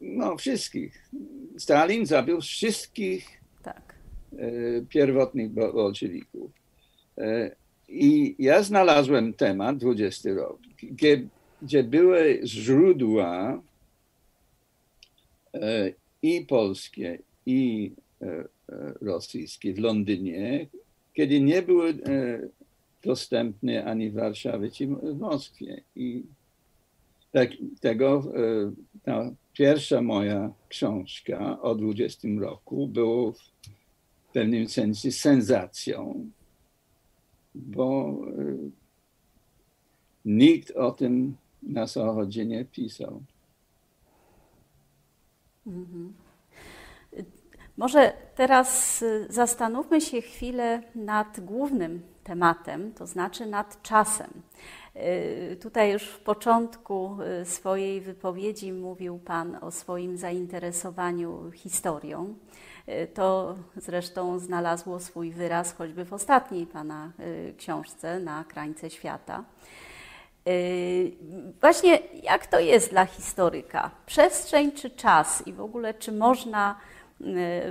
No, 0.00 0.36
wszystkich. 0.36 1.10
Stalin 1.58 2.06
zabił 2.06 2.40
wszystkich 2.40 3.41
E, 3.41 3.41
pierwotnych 4.88 5.50
bolszewików. 5.50 6.50
E, 7.18 7.56
I 7.88 8.34
ja 8.38 8.62
znalazłem 8.62 9.34
temat, 9.34 9.78
20 9.78 10.34
rok, 10.34 10.58
gdzie, 10.82 11.28
gdzie 11.62 11.82
były 11.82 12.40
źródła 12.44 13.62
e, 15.54 15.92
i 16.22 16.46
polskie, 16.46 17.18
i 17.46 17.92
rosyjskie 19.00 19.74
w 19.74 19.78
Londynie, 19.78 20.66
kiedy 21.14 21.40
nie 21.40 21.62
były 21.62 21.94
dostępne 23.04 23.84
ani 23.84 24.10
w 24.10 24.14
Warszawie, 24.14 24.70
czy 24.70 24.86
w 24.86 25.18
Moskwie. 25.18 25.82
I 25.96 26.22
tak, 27.32 27.50
tego 27.80 28.32
ta 29.04 29.30
pierwsza 29.52 30.02
moja 30.02 30.52
książka 30.68 31.62
o 31.62 31.74
20 31.74 32.28
roku 32.40 32.86
było 32.86 33.34
w 34.32 34.34
pewnym 34.34 34.68
sensie 34.68 35.12
sensacją, 35.12 36.30
bo 37.54 38.16
y, 38.38 38.70
nikt 40.24 40.70
o 40.70 40.90
tym 40.90 41.36
na 41.62 41.86
Zachodzie 41.86 42.46
nie 42.46 42.64
pisał. 42.64 43.22
Mhm. 45.66 46.12
Może 47.76 48.12
teraz 48.34 49.04
zastanówmy 49.28 50.00
się 50.00 50.20
chwilę 50.20 50.82
nad 50.94 51.40
głównym 51.40 52.02
tematem, 52.24 52.92
to 52.92 53.06
znaczy 53.06 53.46
nad 53.46 53.82
czasem. 53.82 54.30
Tutaj 55.60 55.92
już 55.92 56.02
w 56.02 56.20
początku 56.20 57.16
swojej 57.44 58.00
wypowiedzi 58.00 58.72
mówił 58.72 59.18
Pan 59.18 59.58
o 59.60 59.70
swoim 59.70 60.16
zainteresowaniu 60.16 61.50
historią. 61.50 62.34
To 63.14 63.56
zresztą 63.76 64.38
znalazło 64.38 65.00
swój 65.00 65.30
wyraz 65.30 65.74
choćby 65.74 66.04
w 66.04 66.12
ostatniej 66.12 66.66
Pana 66.66 67.10
książce 67.56 68.20
na 68.20 68.44
krańce 68.44 68.90
świata. 68.90 69.44
Właśnie 71.60 71.98
jak 72.22 72.46
to 72.46 72.60
jest 72.60 72.90
dla 72.90 73.06
historyka? 73.06 73.90
Przestrzeń 74.06 74.72
czy 74.72 74.90
czas 74.90 75.46
i 75.46 75.52
w 75.52 75.60
ogóle 75.60 75.94
czy 75.94 76.12
można 76.12 76.78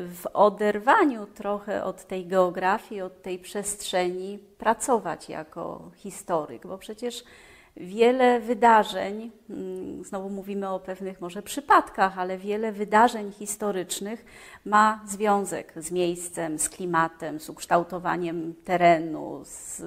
w 0.08 0.24
oderwaniu 0.34 1.26
trochę 1.26 1.84
od 1.84 2.04
tej 2.08 2.26
geografii, 2.26 3.02
od 3.02 3.22
tej 3.22 3.40
przestrzeni 3.40 4.40
pracować 4.58 5.30
jako 5.30 5.92
historyk, 5.96 6.68
bo 6.68 6.78
przecież 6.78 7.24
wiele 7.78 8.40
wydarzeń, 8.40 9.32
mm, 9.50 10.04
znowu 10.04 10.30
mówimy 10.30 10.70
o 10.70 10.80
pewnych 10.80 11.22
może 11.22 11.42
przypadkach, 11.42 12.20
ale 12.20 12.38
wiele 12.38 12.72
wydarzeń 12.72 13.32
historycznych 13.32 14.26
ma 14.66 15.04
związek 15.08 15.74
z 15.76 15.92
miejscem, 15.92 16.60
z 16.60 16.70
klimatem, 16.70 17.40
z 17.40 17.50
ukształtowaniem 17.50 18.54
terenu, 18.66 19.42
z, 19.44 19.84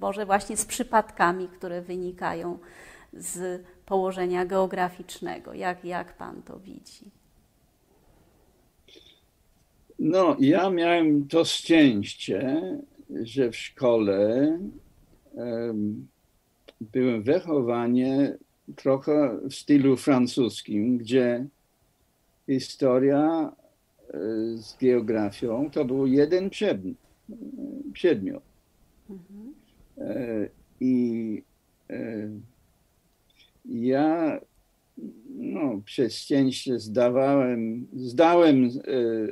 może 0.00 0.26
właśnie 0.26 0.56
z 0.56 0.64
przypadkami, 0.64 1.48
które 1.48 1.82
wynikają 1.82 2.58
z 3.12 3.62
położenia 3.86 4.46
geograficznego. 4.46 5.54
Jak, 5.54 5.84
jak 5.84 6.16
pan 6.16 6.42
to 6.42 6.58
widzi? 6.58 7.10
No, 9.98 10.36
ja 10.38 10.70
miałem 10.70 11.28
to 11.28 11.44
szczęście, 11.44 12.62
że 13.22 13.50
w 13.50 13.56
szkole 13.56 14.58
um, 15.32 16.08
byłem 16.80 17.22
wychowany 17.22 18.38
trochę 18.76 19.38
w 19.50 19.54
stylu 19.54 19.96
francuskim, 19.96 20.98
gdzie 20.98 21.46
historia 22.46 23.52
e, 24.08 24.18
z 24.56 24.76
geografią 24.76 25.70
to 25.70 25.84
był 25.84 26.06
jeden 26.06 26.50
przedmiot. 27.92 28.42
Mhm. 29.10 29.54
E, 29.98 30.48
I 30.80 31.42
e, 31.90 32.28
ja 33.64 34.40
no, 35.30 35.80
przez 35.84 36.18
szczęście 36.18 36.78
zdawałem, 36.78 37.86
zdałem 37.96 38.70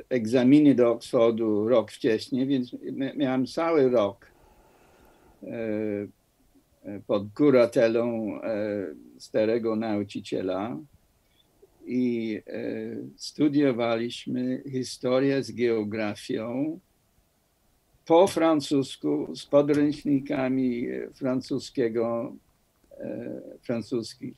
egzaminy 0.09 0.75
do 0.75 0.91
Oxfordu 0.91 1.67
rok 1.67 1.91
wcześniej, 1.91 2.47
więc 2.47 2.75
miałem 3.15 3.47
cały 3.47 3.89
rok 3.89 4.25
pod 7.07 7.23
kuratelą 7.33 8.31
starego 9.17 9.75
nauczyciela 9.75 10.77
i 11.85 12.41
studiowaliśmy 13.15 14.63
historię 14.71 15.43
z 15.43 15.51
geografią 15.51 16.79
po 18.05 18.27
francusku 18.27 19.35
z 19.35 19.45
podręcznikami 19.45 20.87
francuskiego, 21.13 22.35
francuskich 23.61 24.33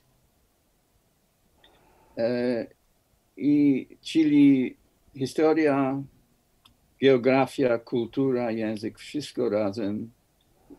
E, 2.20 2.68
I 3.38 3.88
czyli 4.02 4.76
historia, 5.16 6.04
geografia, 7.02 7.78
kultura, 7.78 8.52
język, 8.52 9.00
wszystko 9.00 9.50
razem. 9.50 10.12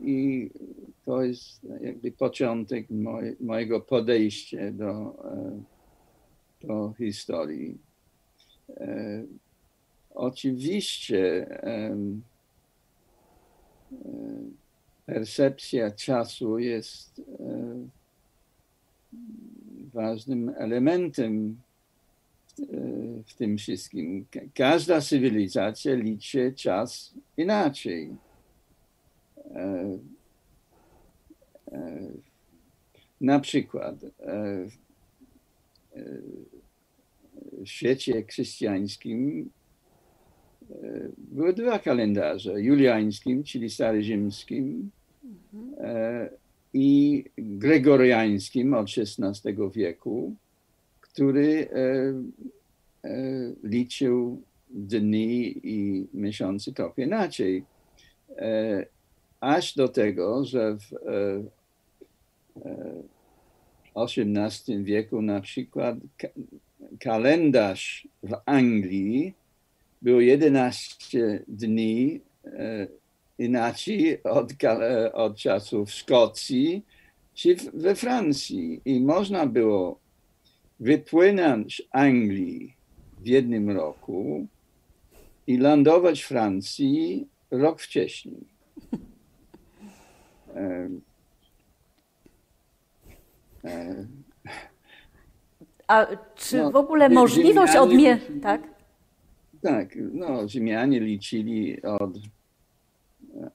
I 0.01 0.51
to 1.05 1.23
jest 1.23 1.67
jakby 1.81 2.13
początek 2.13 2.87
mojego 3.41 3.81
podejścia 3.81 4.73
do, 4.73 5.15
e, 5.25 5.63
do 6.67 6.95
historii. 6.99 7.79
E, 8.77 9.25
oczywiście 10.15 11.47
percepcja 15.07 15.91
czasu 15.91 16.59
jest 16.59 17.23
ważnym 19.93 20.53
elementem 20.57 21.57
w 23.27 23.35
tym 23.35 23.59
wszystkim. 23.59 24.27
Każda 24.55 25.01
cywilizacja 25.01 25.95
liczy 25.95 26.53
czas 26.57 27.15
inaczej. 27.37 28.17
E, 29.55 29.99
e, 31.73 32.01
na 33.21 33.41
przykład 33.41 33.95
e, 34.05 34.67
w 37.53 37.69
świecie 37.69 38.23
chrześcijańskim 38.23 39.51
były 41.19 41.53
dwa 41.53 41.79
kalendarze. 41.79 42.63
Juliańskim, 42.63 43.45
czyli 43.45 43.71
starorzymskim, 43.71 44.91
mhm 45.55 46.29
i 46.75 47.25
gregoriańskim 47.39 48.75
od 48.75 48.87
XVI 48.99 49.55
wieku, 49.75 50.35
który 51.01 51.69
liczył 53.63 54.43
dni 54.71 55.61
i 55.65 56.07
miesiące 56.15 56.73
trochę 56.73 57.03
inaczej. 57.03 57.65
E, 59.43 59.47
aż 59.47 59.75
do 59.75 59.89
tego, 59.89 60.45
że 60.45 60.77
w 60.77 60.95
XVIII 63.97 64.85
wieku 64.85 65.23
na 65.23 65.41
przykład 65.41 65.97
kalendarz 67.01 68.09
w 68.23 68.37
Anglii 68.47 69.35
był 70.03 70.21
11 70.21 71.45
dni 71.49 72.21
inaczej 73.39 74.23
od, 74.23 74.53
od 75.13 75.37
czasów 75.37 75.91
Szkocji 75.91 76.83
czy 77.35 77.57
we 77.75 77.95
Francji. 77.95 78.81
I 78.85 79.01
można 79.01 79.47
było 79.47 79.99
wypłynąć 80.81 81.83
Anglii 81.91 82.75
w 83.21 83.27
jednym 83.27 83.71
roku 83.71 84.47
i 85.47 85.57
lądować 85.57 86.23
w 86.23 86.27
Francji 86.27 87.27
rok 87.51 87.81
wcześniej. 87.81 88.60
A 95.89 96.07
czy 96.35 96.57
no, 96.59 96.71
w 96.71 96.77
ogóle 96.77 97.09
możliwość 97.09 97.77
odmiany, 97.77 98.21
tak? 98.43 98.63
Tak, 99.63 99.89
no, 100.13 100.49
Rzymianie 100.49 101.01
liczyli 101.01 101.83
od 101.83 102.11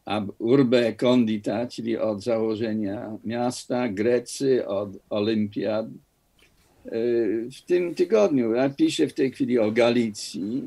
ab 0.06 0.32
urbe 0.40 0.94
condita, 0.94 1.68
czyli 1.68 1.98
od 1.98 2.24
założenia 2.24 3.18
miasta, 3.24 3.90
Grecy 3.90 4.68
od 4.68 4.90
olimpiad. 5.10 5.86
E, 6.86 6.92
w 7.50 7.62
tym 7.66 7.96
tygodniu 7.96 8.54
ja 8.54 8.70
piszę 8.70 9.08
w 9.08 9.14
tej 9.14 9.32
chwili 9.32 9.60
o 9.60 9.72
Galicji 9.72 10.64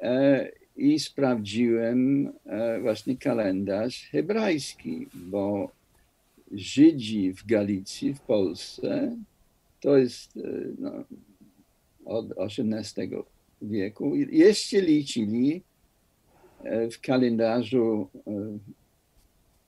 e, 0.00 0.48
i 0.78 0.98
sprawdziłem 0.98 2.32
e, 2.46 2.80
właśnie 2.80 3.16
kalendarz 3.16 4.08
hebrajski, 4.10 5.06
bo 5.14 5.70
Żydzi 6.52 7.32
w 7.32 7.46
Galicji, 7.46 8.14
w 8.14 8.20
Polsce, 8.20 9.16
to 9.80 9.96
jest 9.96 10.38
no, 10.78 10.92
od 12.04 12.26
XVIII 12.38 13.10
wieku, 13.62 14.16
jeszcze 14.16 14.80
liczyli 14.80 15.62
E, 16.64 16.90
w 16.90 17.00
kalendarzu 17.00 18.08
e, 18.26 18.58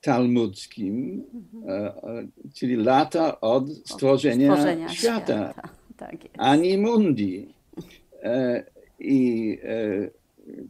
talmudzkim, 0.00 1.24
mhm. 1.34 1.88
e, 2.18 2.26
czyli 2.54 2.76
lata 2.76 3.40
od 3.40 3.70
stworzenia, 3.70 4.52
stworzenia 4.52 4.88
świata, 4.88 5.52
świata. 5.52 5.68
Tak 5.96 6.16
ani 6.38 6.78
mundi. 6.78 7.54
I 8.98 9.58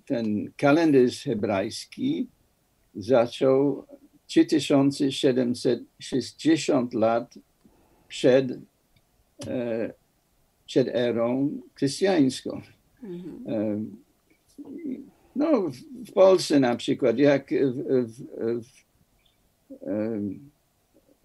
ten 0.07 0.53
kalendarz 0.57 1.25
hebrajski 1.25 2.29
zaczął 2.95 3.85
3760 4.27 6.95
lat 6.95 7.35
przed, 8.09 8.47
przed 10.66 10.88
erą 10.88 11.61
chrześcijańską. 11.75 12.61
Mhm. 13.03 13.97
No, 15.37 15.71
w 16.07 16.12
Polsce 16.12 16.61
na 16.61 16.77
przykład, 16.77 17.19
jak 17.19 17.51
w, 17.51 18.12
w, 18.12 18.23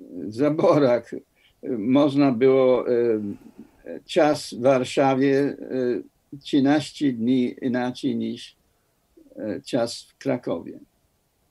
w 0.10 0.34
Zaborach 0.34 1.12
można 1.78 2.32
było 2.32 2.86
czas 4.06 4.54
w 4.54 4.62
Warszawie 4.62 5.58
13 6.40 7.14
dni 7.14 7.56
inaczej 7.62 8.16
niż 8.16 8.56
e, 9.36 9.62
czas 9.62 10.02
w 10.04 10.18
Krakowie. 10.18 10.80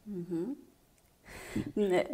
Mhm. 0.09 0.55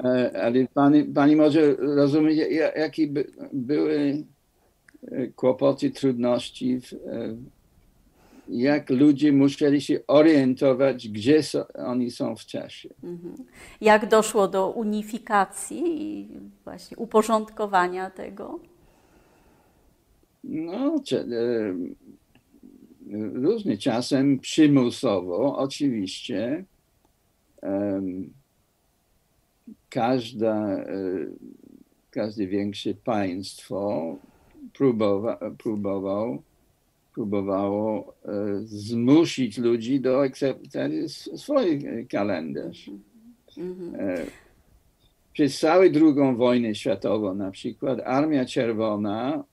E, 0.04 0.42
Ale 0.42 0.66
pani, 0.74 1.04
pani 1.04 1.36
może 1.36 1.74
rozumieć, 1.76 2.38
ja- 2.38 2.72
jakie 2.72 3.06
by, 3.06 3.32
były 3.52 4.24
e, 5.12 5.26
kłopoty, 5.26 5.90
trudności, 5.90 6.80
w, 6.80 6.92
jak 8.48 8.90
ludzie 8.90 9.32
musieli 9.32 9.80
się 9.80 10.00
orientować, 10.06 11.08
gdzie 11.08 11.42
są, 11.42 11.64
oni 11.74 12.10
są 12.10 12.36
w 12.36 12.46
czasie. 12.46 12.88
Jak 13.80 14.08
doszło 14.08 14.48
do 14.48 14.70
unifikacji 14.70 15.82
i 16.02 16.28
właśnie 16.64 16.96
uporządkowania 16.96 18.10
tego? 18.10 18.60
No, 20.44 20.94
e, 21.12 21.24
różnie 23.34 23.78
czasem 23.78 24.38
przymusowo, 24.38 25.58
oczywiście. 25.58 26.64
Każda, 29.90 30.68
e, 30.68 30.86
każde 32.10 32.46
większe 32.46 32.94
państwo 32.94 34.16
próbowa, 34.72 35.38
próbował, 35.58 36.42
próbowało 37.14 38.14
e, 38.24 38.60
zmusić 38.64 39.58
ludzi 39.58 40.00
do 40.00 40.22
akceptacji 40.22 41.08
swoich 41.38 41.84
e, 41.84 42.04
kalendarz. 42.04 42.90
E, 43.98 44.26
Przez 45.32 45.58
całą 45.58 45.82
II 45.82 46.36
wojnę 46.36 46.74
światową 46.74 47.34
na 47.34 47.50
przykład 47.50 48.00
Armia 48.04 48.44
Czerwona 48.44 49.44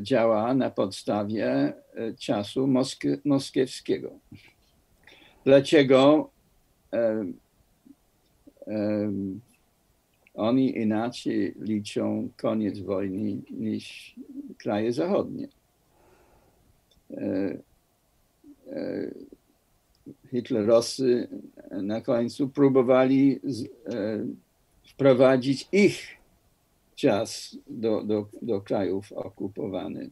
działa 0.00 0.54
na 0.54 0.70
podstawie 0.70 1.46
e, 1.46 1.74
czasu 2.18 2.66
mosk- 2.66 3.20
moskiewskiego. 3.24 4.10
Dlaczego 5.44 6.30
em, 6.90 7.38
oni 10.34 10.78
inaczej 10.78 11.54
liczą 11.60 12.28
koniec 12.36 12.78
wojny 12.78 13.42
niż 13.50 14.14
kraje 14.58 14.92
zachodnie? 14.92 15.48
E, 17.10 17.58
e, 18.72 19.10
Hitlerowcy 20.30 21.28
na 21.70 22.00
końcu 22.00 22.48
próbowali 22.48 23.40
z, 23.44 23.64
e, 23.64 23.68
wprowadzić 24.88 25.68
ich 25.72 26.17
czas 26.98 27.56
do, 27.66 28.02
do, 28.02 28.28
do 28.42 28.60
krajów 28.60 29.12
okupowanych. 29.12 30.10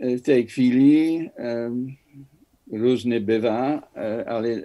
W, 0.00 0.20
tej 0.20 0.46
chwili 0.46 1.30
em, 1.36 1.96
różnie 2.72 3.20
bywa, 3.20 3.88
e, 3.96 4.28
ale 4.28 4.48
e, 4.48 4.64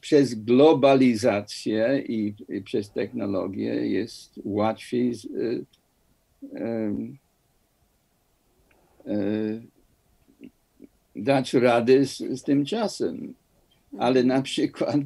przez 0.00 0.34
globalizację 0.34 2.04
i, 2.08 2.34
i 2.48 2.62
przez 2.62 2.90
technologię 2.90 3.88
jest 3.88 4.40
łatwiej 4.44 5.14
z, 5.14 5.26
e, 5.26 6.80
dać 11.16 11.54
radę 11.54 12.06
z, 12.06 12.18
z 12.18 12.42
tym 12.42 12.64
czasem. 12.64 13.34
Ale 13.98 14.24
na 14.24 14.42
przykład 14.42 14.96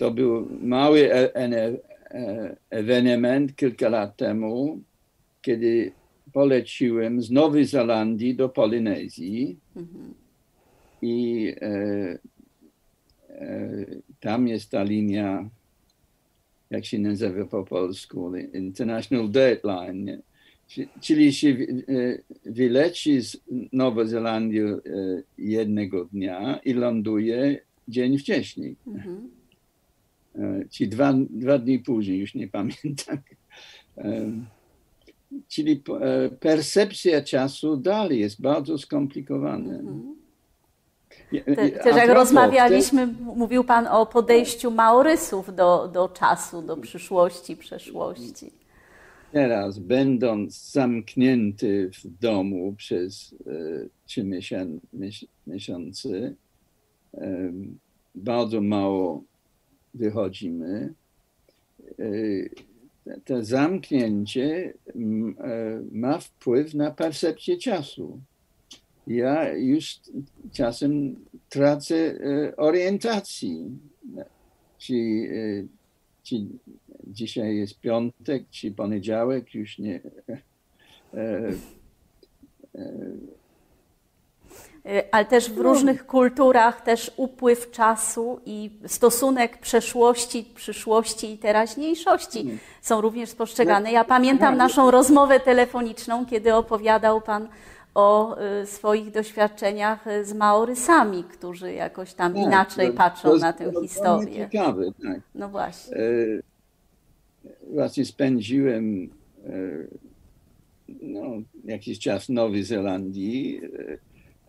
to 0.00 0.10
był 0.10 0.48
mały 0.62 1.14
e- 1.14 1.34
e- 1.34 2.56
ewenement 2.70 3.56
kilka 3.56 3.88
lat 3.88 4.16
temu, 4.16 4.80
kiedy 5.42 5.92
poleciłem 6.32 7.22
z 7.22 7.30
Nowej 7.30 7.64
Zelandii 7.64 8.34
do 8.34 8.48
Polinezji 8.48 9.58
i 11.02 11.48
e, 11.60 12.18
e, 13.28 13.86
tam 14.20 14.48
jest 14.48 14.70
ta 14.70 14.82
linia, 14.82 15.48
jak 16.70 16.84
się 16.84 16.98
nazywa 16.98 17.44
po 17.44 17.64
polsku, 17.64 18.32
International 18.54 19.30
nie? 19.94 20.18
Czy- 20.68 20.88
czyli 21.00 21.32
się 21.32 21.48
e, 21.48 21.56
wyleci 22.50 23.20
z 23.20 23.36
Nowej 23.72 24.08
Zelandii 24.08 24.60
jednego 25.38 26.04
dnia 26.04 26.60
i 26.64 26.72
ląduje 26.72 27.60
dzień 27.88 28.18
wcześniej. 28.18 28.76
E, 28.96 29.39
Czy 30.70 30.86
dwa, 30.86 31.12
dwa 31.30 31.58
dni 31.58 31.78
później, 31.78 32.18
już 32.18 32.34
nie 32.34 32.48
pamiętam. 32.48 33.18
Em, 33.96 34.46
Czyli 35.48 35.82
e, 36.00 36.28
percepcja 36.28 37.22
czasu 37.22 37.76
dalej 37.76 38.20
jest 38.20 38.40
bardzo 38.40 38.78
skomplikowana. 38.78 39.74
Te, 41.30 41.36
je- 41.36 41.70
też 41.70 41.96
jak 41.96 42.10
rozmawialiśmy, 42.10 43.06
mówił 43.20 43.64
Pan 43.64 43.86
o 43.86 44.06
podejściu 44.06 44.70
Maorysów 44.70 45.54
do, 45.56 45.88
do 45.88 46.08
czasu, 46.08 46.62
do 46.62 46.76
przyszłości, 46.76 47.56
przeszłości. 47.56 48.50
Teraz, 49.32 49.78
będąc 49.78 50.70
zamknięty 50.72 51.90
w 52.04 52.20
domu 52.20 52.74
przez 52.76 53.34
e, 53.46 53.52
trzy 54.06 54.24
miesią- 54.24 54.78
miesią- 54.94 55.26
miesiące, 55.46 56.08
bardzo 58.14 58.60
mało 58.60 59.22
wychodzimy. 59.94 60.94
E, 61.98 62.04
To 63.24 63.44
zamknięcie 63.44 64.74
m, 64.94 65.34
e, 65.38 65.82
ma 65.92 66.18
wpływ 66.18 66.74
na 66.74 66.90
percepcję 66.90 67.56
czasu. 67.58 68.20
Ja 69.06 69.52
już 69.52 70.00
czasem 70.52 71.16
tracę 71.48 71.96
e, 71.96 72.56
orientacji. 72.56 73.78
Czy, 74.78 74.94
czy 76.22 76.36
dzisiaj 77.06 77.56
jest 77.56 77.80
piątek, 77.80 78.44
czy 78.50 78.70
poniedziałek, 78.70 79.54
już 79.54 79.78
nie. 79.78 80.00
Y, 84.86 85.02
Ale 85.12 85.24
też 85.24 85.50
w 85.50 85.58
różnych 85.58 86.06
kulturach 86.06 86.80
też 86.80 87.10
upływ 87.16 87.70
czasu 87.70 88.40
i 88.46 88.70
stosunek 88.86 89.58
przeszłości, 89.58 90.44
przyszłości 90.54 91.32
i 91.32 91.38
teraźniejszości 91.38 92.46
są 92.82 93.00
również 93.00 93.30
spostrzegane. 93.30 93.92
Ja 93.92 94.04
pamiętam 94.04 94.56
naszą 94.56 94.90
rozmowę 94.90 95.40
telefoniczną, 95.40 96.26
kiedy 96.26 96.54
opowiadał 96.54 97.20
Pan 97.20 97.48
o 97.94 98.36
y, 98.62 98.66
swoich 98.66 99.10
doświadczeniach 99.10 100.06
y, 100.06 100.24
z 100.24 100.32
Maorysami, 100.32 101.24
którzy 101.24 101.72
jakoś 101.72 102.14
tam 102.14 102.34
tak, 102.34 102.42
inaczej 102.42 102.88
to- 102.90 102.96
patrzą 102.96 103.30
to- 103.30 103.36
na 103.36 103.52
tę 103.52 103.64
to- 103.64 103.72
to 103.72 103.80
historię. 103.82 104.48
Ciekawe, 104.52 104.84
tak. 105.02 105.20
No 105.34 105.48
właśnie. 105.48 105.96
E, 105.96 106.00
Właśnie 107.74 108.04
spędziłem 108.04 109.10
e, 109.46 109.50
no, 111.02 111.22
jakiś 111.64 111.98
czas 111.98 112.24
w 112.26 112.28
Nowej 112.28 112.64
Zelandii. 112.64 113.60
E, 113.64 113.98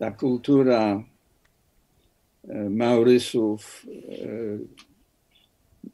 Ta 0.02 0.10
kultura 0.10 1.04
e, 2.48 2.70
Maurysów 2.70 3.86
e, 3.86 4.58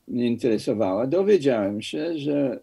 mnie 0.08 0.26
interesowała. 0.26 1.06
Dowiedziałem 1.06 1.82
się, 1.82 2.18
że 2.18 2.60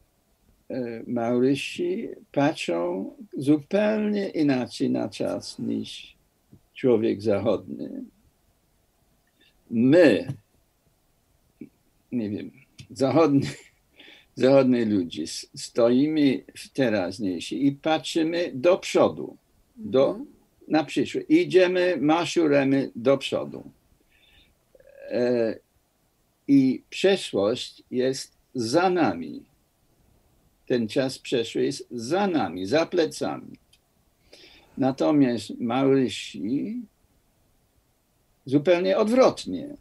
e, 0.70 1.04
Maurysi 1.08 2.10
patrzą 2.32 3.12
zupełnie 3.38 4.30
inaczej 4.30 4.90
na 4.90 5.10
czas 5.10 5.60
niż 5.60 6.16
człowiek 6.74 7.22
zachodni. 7.22 7.90
My, 9.72 10.34
nie 12.12 12.30
wiem, 12.30 12.52
zachodni, 12.90 13.48
zachodni 14.36 14.86
ludzie, 14.86 15.24
stoimy 15.56 16.44
w 16.58 16.70
teraźniejsi 16.70 17.68
i 17.68 17.72
patrzymy 17.72 18.52
do 18.54 18.78
przodu, 18.78 19.38
do, 19.76 20.20
na 20.68 20.84
przyszłość. 20.84 21.28
Idziemy, 21.30 21.98
maszuremy 22.02 22.92
do 22.96 23.18
przodu. 23.18 23.72
E, 25.10 25.60
I 26.48 26.84
przeszłość 26.90 27.84
jest 27.92 28.34
za 28.56 28.90
nami. 28.90 29.44
Ten 30.68 30.88
czas 30.88 31.20
przeszły 31.20 31.64
jest 31.64 31.88
za 31.92 32.28
nami, 32.28 32.66
za 32.66 32.86
plecami. 32.86 33.58
Natomiast 34.78 35.60
Małysi 35.60 36.82
zupełnie 38.46 38.98
odwrotnie. 38.98 39.76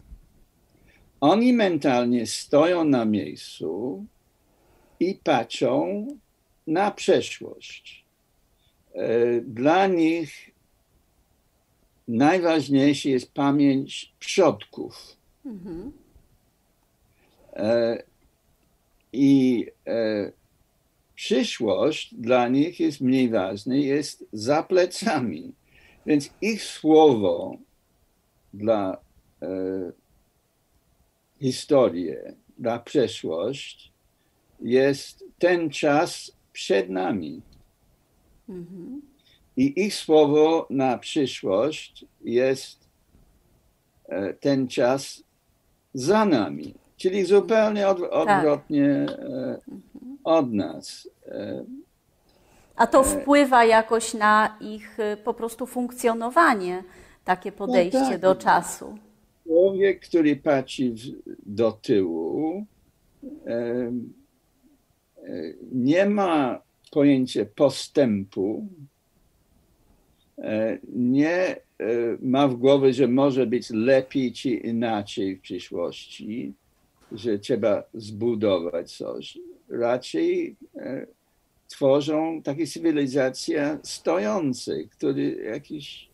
Oni 1.20 1.52
mentalnie 1.52 2.26
stoją 2.26 2.84
na 2.84 3.04
miejscu 3.04 4.04
i 5.00 5.20
patrzą 5.24 6.06
na 6.66 6.90
przeszłość. 6.90 8.04
E, 8.94 9.40
Dla 9.40 9.86
nich 9.86 10.53
najważniejsza 12.08 13.08
jest 13.08 13.32
pamięć 13.32 14.14
przodków. 14.18 15.16
E, 17.52 18.02
I 19.12 19.66
e, 19.86 20.32
przyszłość 21.14 22.14
dla 22.14 22.48
nich 22.48 22.80
jest 22.80 23.00
mniej 23.00 23.28
ważna, 23.28 23.76
jest 23.76 24.24
za 24.32 24.62
plecami. 24.62 25.52
Więc 26.06 26.30
ich 26.40 26.62
słowo 26.62 27.56
dla 28.54 28.98
e, 29.42 29.48
historii, 31.40 32.10
dla 32.58 32.78
przeszłość 32.78 33.92
jest 34.60 35.24
ten 35.38 35.70
czas 35.70 36.32
przed 36.52 36.90
nami. 36.90 37.42
Mhm. 38.48 39.13
I 39.56 39.84
ich 39.86 39.94
słowo 39.94 40.66
na 40.70 40.98
przyszłość 40.98 42.04
jest 42.24 42.88
e, 44.08 44.34
ten 44.34 44.68
czas 44.68 45.22
za 45.94 46.24
nami, 46.24 46.74
czyli 46.96 47.24
zupełnie 47.24 47.88
od, 47.88 48.00
tak. 48.00 48.12
odwrotnie 48.12 49.06
tak. 49.08 49.16
od 50.24 50.52
nas. 50.52 51.08
E, 51.26 51.64
A 52.76 52.86
to 52.86 53.04
wpływa 53.04 53.64
jakoś 53.64 54.14
na 54.14 54.56
ich 54.60 54.98
po 55.24 55.34
prostu 55.34 55.66
funkcjonowanie, 55.66 56.84
takie 57.24 57.50
no 57.50 57.56
podejście 57.56 58.00
no 58.00 58.10
tak. 58.10 58.20
do 58.20 58.34
czasu. 58.34 58.98
Człowiek, 59.44 60.00
który 60.00 60.36
patrzy 60.36 60.94
do 61.46 61.72
tyłu, 61.72 62.66
nie 65.72 66.06
ma 66.06 66.60
pojęcia 66.90 67.44
postępu, 67.54 68.68
e, 68.68 68.93
nie 70.92 71.56
e, 71.56 71.56
ma 72.22 72.48
w 72.48 72.54
głowie, 72.54 72.92
że 72.92 73.08
może 73.08 73.46
być 73.46 73.70
lepiej 73.70 74.32
czy 74.32 74.50
inaczej 74.50 75.36
w 75.36 75.40
przyszłości, 75.40 76.54
że 77.12 77.38
trzeba 77.38 77.82
zbudować 77.94 78.96
coś. 78.96 79.38
Raczej 79.68 80.56
e, 80.76 81.06
tworzą 81.68 82.42
takie 82.42 82.66
cywilizacje 82.66 83.78
stojące, 83.82 84.84
które 84.84 85.22
jakiś, 85.22 86.10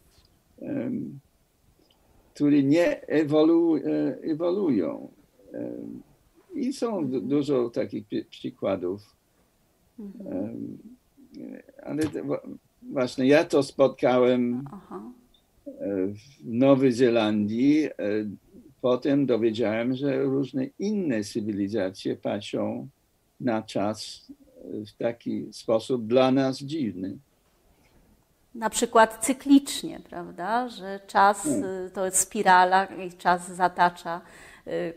które 2.34 2.62
nie 2.62 3.06
ewolu, 3.06 3.76
ewoluują. 4.22 5.10
I 6.54 6.72
są 6.72 7.08
dużo 7.08 7.70
takich 7.70 8.04
przykładów. 8.30 9.16
Mhm. 9.98 10.78
Ale 11.82 12.02
właśnie 12.82 13.26
ja 13.26 13.44
to 13.44 13.62
spotkałem 13.62 14.64
Aha. 14.72 15.00
E, 15.66 15.72
w 16.06 16.44
Nowej 16.44 16.92
Zelandii. 16.92 17.84
E, 17.84 17.92
potem 18.80 19.26
dowiedziałem, 19.26 19.94
że 19.94 20.22
różne 20.22 20.66
inne 20.78 21.24
cywilizacje 21.24 22.16
patrzą 22.16 22.88
na 23.40 23.62
czas 23.62 24.26
w 24.64 24.92
taki 24.98 25.46
sposób 25.52 26.06
dla 26.06 26.30
nas 26.30 26.58
dziwny. 26.58 27.18
Na 28.54 28.70
przykład 28.70 29.24
cyklicznie, 29.24 30.00
prawda? 30.10 30.68
Że 30.68 31.00
czas 31.06 31.42
hmm. 31.42 31.90
to 31.90 32.04
jest 32.04 32.16
spirala 32.16 32.84
i 32.84 33.12
czas 33.12 33.52
zatacza 33.52 34.20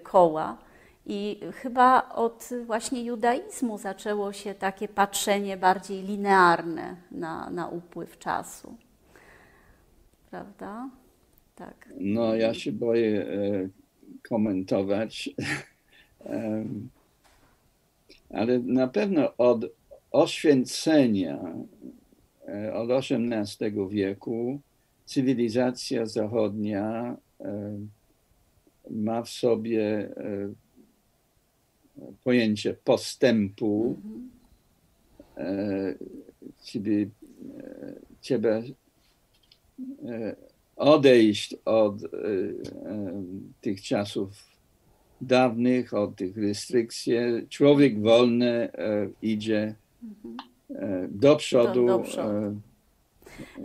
koła. 0.03 0.57
I 1.05 1.39
chyba 1.53 2.09
od 2.09 2.49
właśnie 2.65 3.03
judaizmu 3.03 3.77
zaczęło 3.77 4.33
się 4.33 4.55
takie 4.55 4.87
patrzenie 4.87 5.57
bardziej 5.57 6.03
linearne 6.03 6.95
na, 7.11 7.49
na 7.49 7.67
upływ 7.67 8.19
czasu. 8.19 8.77
Prawda? 10.29 10.89
Tak. 11.55 11.89
No, 11.99 12.35
ja 12.35 12.53
się 12.53 12.71
boję 12.71 13.25
e, 13.25 13.69
komentować, 14.29 15.29
ale 18.29 18.59
na 18.59 18.87
pewno 18.87 19.37
od 19.37 19.65
oświęcenia 20.11 21.39
e, 22.47 22.73
od 22.73 22.89
XVIII 22.91 23.89
wieku 23.89 24.59
cywilizacja 25.05 26.05
zachodnia 26.05 27.17
e, 27.39 27.77
ma 28.89 29.21
w 29.21 29.29
sobie 29.29 30.09
pojęcie 32.23 32.73
postępu, 32.73 33.97
czyli 36.63 37.01
e, 37.01 37.08
trzeba 38.21 38.49
e, 38.49 38.63
odejść 40.75 41.56
od 41.65 42.03
e, 42.03 42.08
tych 43.62 43.82
czasów 43.82 44.29
dawnych, 45.21 45.93
od 45.93 46.15
tych 46.15 46.38
restrykcji. 46.38 47.13
Człowiek 47.49 48.01
wolny 48.01 48.69
idzie 49.21 49.75
do 51.10 51.36
przodu, 51.36 51.88
do, 51.88 51.97
do 51.97 51.99
przodu. 51.99 52.62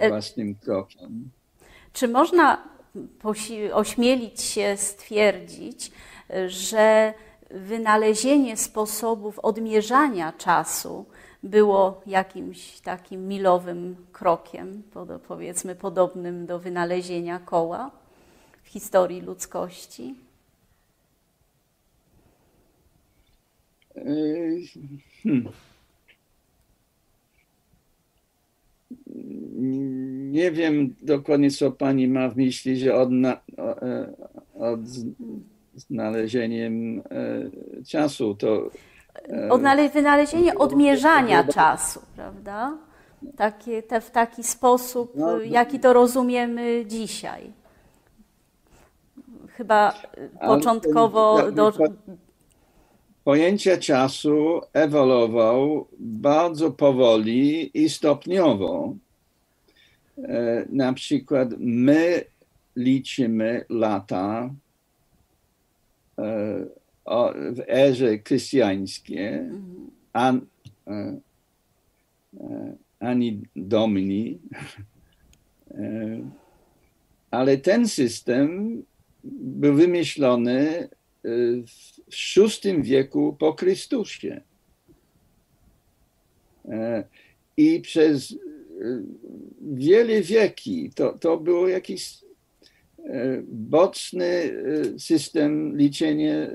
własnym 0.09 0.55
krokiem. 0.55 1.31
Czy 1.93 2.09
można 2.09 2.69
ośmielić 3.73 4.41
się 4.41 4.77
stwierdzić, 4.77 5.91
że 6.47 7.14
wynalezienie 7.51 8.57
sposobów 8.57 9.39
odmierzania 9.39 10.33
czasu 10.33 11.05
było 11.43 12.01
jakimś 12.07 12.81
takim 12.81 13.29
milowym 13.29 13.97
krokiem, 14.13 14.83
powiedzmy 15.29 15.75
podobnym 15.75 16.47
do 16.47 16.59
wynalezienia 16.59 17.39
koła 17.39 17.91
w 18.63 18.69
historii 18.69 19.21
ludzkości? 19.21 20.15
Hmm. 25.23 25.49
Nie 30.31 30.53
wiem 30.53 30.95
dokładnie, 31.03 31.51
co 31.51 31.73
pani 31.73 32.09
ma 32.09 32.29
w 32.29 32.37
myśli, 32.37 32.77
że 32.77 32.95
od, 32.95 33.09
e, 33.59 34.13
od 34.55 34.81
znalezieniem 35.79 36.99
e, 36.99 37.83
czasu. 37.85 38.35
To, 38.35 38.71
e, 39.29 39.51
Odnale 39.51 39.88
wynalezienie 39.88 40.55
odmierzania 40.55 41.45
czasu, 41.45 42.01
prawda? 42.17 42.79
Takie, 43.37 43.83
te, 43.83 44.01
w 44.01 44.11
taki 44.11 44.45
sposób, 44.45 45.12
no, 45.17 45.27
no. 45.27 45.41
jaki 45.41 45.81
to 45.81 45.93
rozumiemy 45.93 46.85
dzisiaj. 46.87 47.53
Chyba 49.49 49.95
początkowo. 50.41 51.53
Do... 51.53 51.73
Pojęcie 53.25 53.79
czasu 53.79 54.61
ewoluował 54.73 55.87
bardzo 55.99 56.71
powoli 56.71 57.71
i 57.85 57.88
stopniowo. 57.88 58.95
E, 60.19 60.67
na 60.73 60.93
przykład 60.93 61.49
my 61.59 62.25
liczymy 62.77 63.64
lata 63.69 64.51
w 67.52 67.61
erze 67.68 68.18
chrześcijańskiej 68.18 69.40
an, 70.12 70.46
e, 70.87 71.20
e, 72.40 72.76
ani 73.00 73.42
domini, 73.57 74.38
e, 75.70 76.31
ale 77.31 77.59
ten 77.59 77.88
system 77.88 78.83
był 79.40 79.74
wymyślony 79.74 80.88
w 81.24 82.64
VI 82.64 82.83
wieku 82.83 83.37
po 83.38 83.52
Chrystusie. 83.52 84.40
I 87.56 87.81
przez 87.81 88.35
wiele 89.60 90.23
wieki 90.23 90.90
to, 90.94 91.19
to 91.19 91.37
było 91.37 91.69
jakieś 91.69 92.19
boczny 93.49 94.25
e, 94.25 94.99
system 94.99 95.77
liczenia 95.77 96.35
e, 96.35 96.51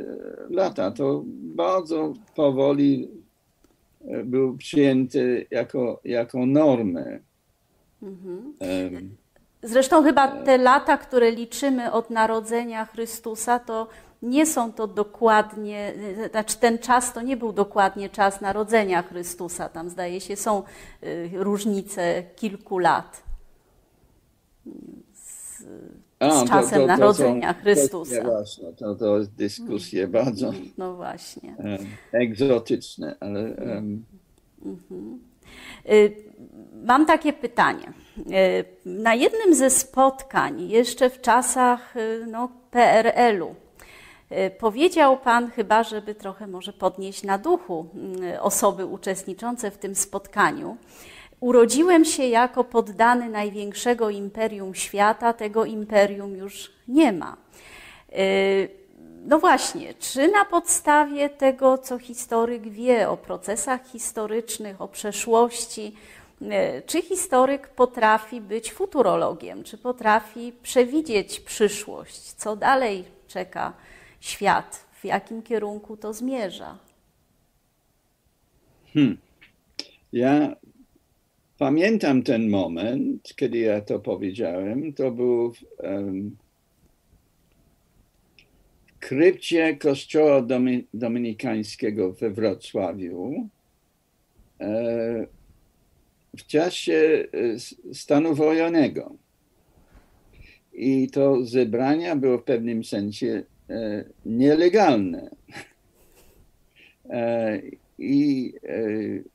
lata. 0.50 0.92
To 0.92 1.24
bardzo 1.56 2.14
powoli 2.36 3.10
e, 4.08 4.24
był 4.24 4.58
przyjęty 4.58 5.48
jako, 5.52 6.02
jako 6.06 6.46
normę. 6.46 7.20
Mhm. 8.02 9.16
Zresztą 9.64 10.04
chyba 10.04 10.28
te 10.28 10.58
lata, 10.58 10.98
które 10.98 11.32
liczymy 11.32 11.92
od 11.92 12.10
narodzenia 12.10 12.86
Chrystusa, 12.86 13.60
to 13.60 13.88
nie 14.22 14.46
są 14.46 14.74
to 14.74 14.88
dokładnie, 14.88 15.94
znaczy 16.32 16.58
ten 16.58 16.78
czas 16.78 17.14
to 17.14 17.22
nie 17.22 17.38
był 17.38 17.54
dokładnie 17.54 18.10
czas 18.10 18.42
narodzenia 18.42 19.02
Chrystusa. 19.02 19.70
Tam 19.70 19.90
zdaje 19.90 20.22
się 20.22 20.36
są 20.36 20.64
różnice 21.34 22.24
kilku 22.36 22.80
lat 22.80 23.24
z 25.14 25.64
czasem 26.30 26.62
to, 26.62 26.70
to, 26.70 26.80
to 26.80 26.88
narodzenia 26.88 27.54
Chrystusa. 27.54 28.24
Właśnie, 28.24 28.74
to, 28.74 28.96
to 28.96 29.18
jest 29.18 29.36
dyskusje 29.36 30.04
mhm. 30.04 30.26
bardzo 30.26 30.52
no 30.78 30.96
właśnie. 30.96 31.56
egzotyczne, 32.12 33.16
ale... 33.20 33.40
Um... 33.42 34.06
Mam 36.86 37.06
takie 37.06 37.34
pytanie. 37.34 37.94
Y, 38.18 38.66
na 38.86 39.16
jednym 39.16 39.56
ze 39.56 39.70
spotkań, 39.70 40.70
jeszcze 40.70 41.10
w 41.10 41.22
czasach 41.22 41.98
y, 41.98 42.26
no, 42.28 42.50
PRL-u, 42.72 43.56
Powiedział 44.60 45.18
Pan, 45.18 45.52
chyba 45.52 45.84
żeby 45.84 46.16
trochę 46.16 46.48
może 46.48 46.74
podnieść 46.74 47.24
na 47.24 47.38
duchu 47.38 47.86
mm, 47.96 48.22
osoby 48.42 48.86
uczestniczące 48.86 49.72
w 49.72 49.78
tym 49.78 49.96
spotkaniu, 49.96 50.78
Urodziłem 51.44 52.06
się 52.06 52.24
jako 52.24 52.64
poddany 52.64 53.30
największego 53.30 54.10
imperium 54.10 54.76
świata, 54.76 55.34
tego 55.34 55.66
imperium 55.66 56.38
już 56.38 56.72
nie 56.88 57.14
ma. 57.14 57.38
Y, 58.18 58.70
no 59.26 59.40
właśnie, 59.40 59.94
czy 59.94 60.28
na 60.28 60.46
podstawie 60.46 61.30
tego, 61.30 61.78
co 61.78 62.00
historyk 62.00 62.70
wie 62.70 63.10
o 63.10 63.18
procesach 63.18 63.88
historycznych, 63.88 64.82
o 64.82 64.88
przeszłości, 64.88 65.96
y, 66.42 66.48
czy 66.86 67.02
historyk 67.02 67.68
potrafi 67.68 68.42
być 68.42 68.74
futurologiem, 68.74 69.64
czy 69.64 69.78
potrafi 69.78 70.54
przewidzieć 70.64 71.40
przyszłość, 71.40 72.34
co 72.34 72.56
dalej 72.56 73.04
czeka 73.28 73.74
świat, 74.20 74.86
w 74.92 75.06
jakim 75.06 75.42
kierunku 75.42 75.98
to 75.98 76.14
zmierza? 76.14 76.78
Hmm. 78.94 79.18
Ja 80.14 80.56
Pamiętam 81.64 82.24
ten 82.24 82.50
moment, 82.50 83.34
kiedy 83.36 83.58
ja 83.58 83.82
to 83.82 84.00
powiedziałem. 84.00 84.94
To 84.94 85.12
był 85.12 85.54
w, 85.54 85.64
um, 85.80 86.38
w 88.86 89.00
krypcie 89.00 89.78
kościoła 89.78 90.42
Domin 90.42 90.84
dominikańskiego 90.94 92.14
we 92.14 92.30
Wrocławiu 92.30 93.50
e, 94.60 95.28
w 96.38 96.46
czasie 96.48 97.26
e, 97.34 97.94
stanu 97.94 98.36
wojennego. 98.36 99.16
I 100.74 101.10
to 101.10 101.46
zebrania 101.46 102.16
było 102.16 102.38
w 102.38 102.44
pewnym 102.44 102.84
sensie 102.84 103.44
e, 103.70 104.06
nielegalne. 104.26 105.30
E, 107.10 107.62
I 108.00 108.54
E, 108.64 109.33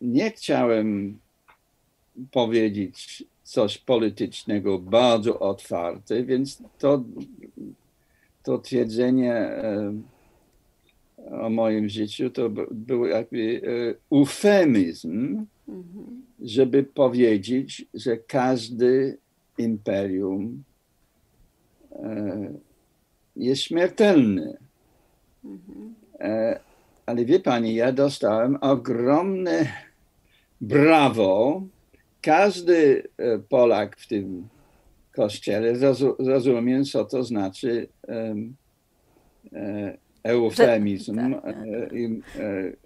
nie 0.00 0.30
chciałem 0.30 1.18
powiedzieć 2.30 3.24
coś 3.42 3.78
politycznego 3.78 4.78
bardzo 4.78 5.38
otwarte, 5.38 6.24
więc 6.24 6.62
to, 6.78 7.04
to 8.42 8.58
twierdzenie 8.58 9.34
e, 9.34 9.94
o 11.30 11.50
moim 11.50 11.88
życiu 11.88 12.30
to 12.30 12.50
był 12.70 13.06
jakby 13.06 13.60
e, 13.64 14.16
eufemizm, 14.16 15.46
żeby 16.42 16.82
powiedzieć, 16.84 17.86
że 17.94 18.16
każdy 18.16 19.18
imperium 19.58 20.62
jest 23.36 23.62
śmiertelny. 23.62 24.56
Ale 27.06 27.24
wie 27.24 27.40
pani, 27.40 27.74
ja 27.74 27.92
dostałem 27.92 28.58
ogromne 28.60 29.66
brawo. 30.60 31.62
Każdy 32.22 33.02
e, 33.18 33.38
Polak 33.38 33.96
w 33.96 34.06
tym 34.08 34.48
kościele 35.14 35.76
zrozumie, 36.18 36.84
co 36.84 37.04
to 37.04 37.24
znaczy 37.24 37.88
um, 38.08 38.54
eufemizm. 40.22 41.14
Że, 41.14 41.40
tak. 41.42 41.56
I, 41.92 42.20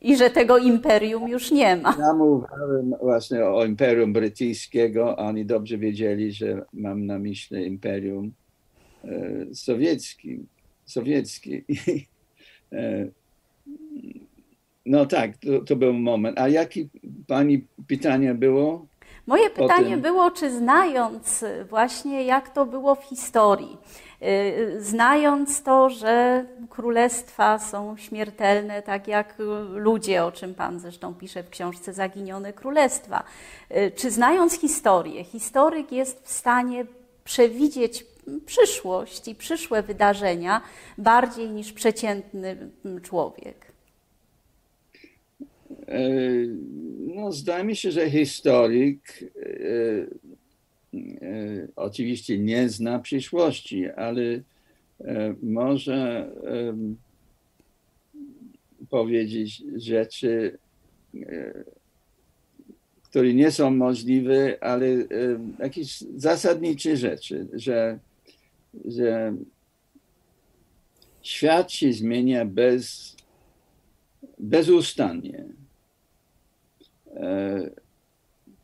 I, 0.01 0.17
że 0.17 0.31
tego 0.31 0.59
imperium 0.59 1.29
już 1.29 1.51
nie 1.51 1.77
ma. 1.77 1.97
Ja 1.99 2.13
mówiłem 2.13 2.95
właśnie 3.03 3.45
o 3.45 3.65
imperium 3.65 4.13
brytyjskiego, 4.13 5.17
oni 5.17 5.47
dobrze 5.47 5.79
wiedzieli, 5.79 6.33
że 6.33 6.65
mam 6.73 7.07
na 7.07 7.19
myśli 7.19 7.67
imperium 7.67 8.33
sowiecki. 9.53 10.39
sowiecki. 10.85 11.65
No 14.89 15.07
tak, 15.07 15.31
to, 15.37 15.65
to, 15.67 15.77
był 15.77 15.93
moment. 15.93 16.41
A 16.41 16.49
jakie 16.49 16.81
pani 17.27 17.67
pytanie 17.89 18.35
było? 18.35 18.87
Moje 19.27 19.51
pytanie 19.51 19.97
było, 19.97 20.31
czy 20.31 20.51
znając 20.51 21.45
właśnie 21.71 22.25
jak 22.25 22.49
to 22.49 22.67
było 22.67 22.95
w 22.95 23.05
historii, 23.05 23.77
y, 24.23 24.77
znając 24.81 25.63
to, 25.63 25.91
że 25.91 26.45
królestwa 26.69 27.59
są 27.59 27.97
śmiertelne, 27.97 28.83
tak 28.83 29.09
jak 29.09 29.35
ludzie, 29.75 30.25
o 30.25 30.33
czym 30.33 30.55
Pan 30.55 30.81
zresztą 30.81 31.15
pisze 31.15 31.43
w 31.43 31.51
książce 31.51 31.93
Zaginione 31.93 32.53
Królestwa, 32.53 33.25
y, 33.71 33.91
czy 33.97 34.11
znając 34.11 34.61
historię, 34.61 35.25
historyk 35.25 35.93
jest 35.93 36.25
w 36.25 36.31
stanie 36.31 36.87
przewidzieć 37.25 38.07
przyszłość 38.47 39.29
i 39.29 39.35
przyszłe 39.35 39.83
wydarzenia 39.83 40.61
bardziej 40.99 41.51
niż 41.51 41.73
przeciętny 41.73 42.71
człowiek? 43.03 43.68
E, 45.89 46.01
no, 47.15 47.33
zdaje 47.33 47.65
mi 47.65 47.77
się, 47.77 47.91
że 47.91 48.11
historyk 48.11 49.23
e, 49.23 49.57
e, 50.95 51.69
oczywiście 51.77 52.39
nie 52.39 52.69
zna 52.69 52.99
przyszłości, 52.99 53.91
ale 53.91 54.41
może 55.43 56.31
powiedzieć 58.91 59.63
rzeczy, 59.77 60.59
które 63.03 63.35
nie 63.35 63.51
są 63.51 63.71
możliwe, 63.71 64.59
ale 64.61 64.87
jakieś 65.59 66.01
zasadnicze 66.01 66.97
rzeczy, 66.97 67.47
że, 67.53 67.99
że 68.85 69.37
świat 71.23 71.73
się 71.73 71.93
zmienia 71.93 72.45
bez, 72.45 73.17
bezustannie 74.39 75.45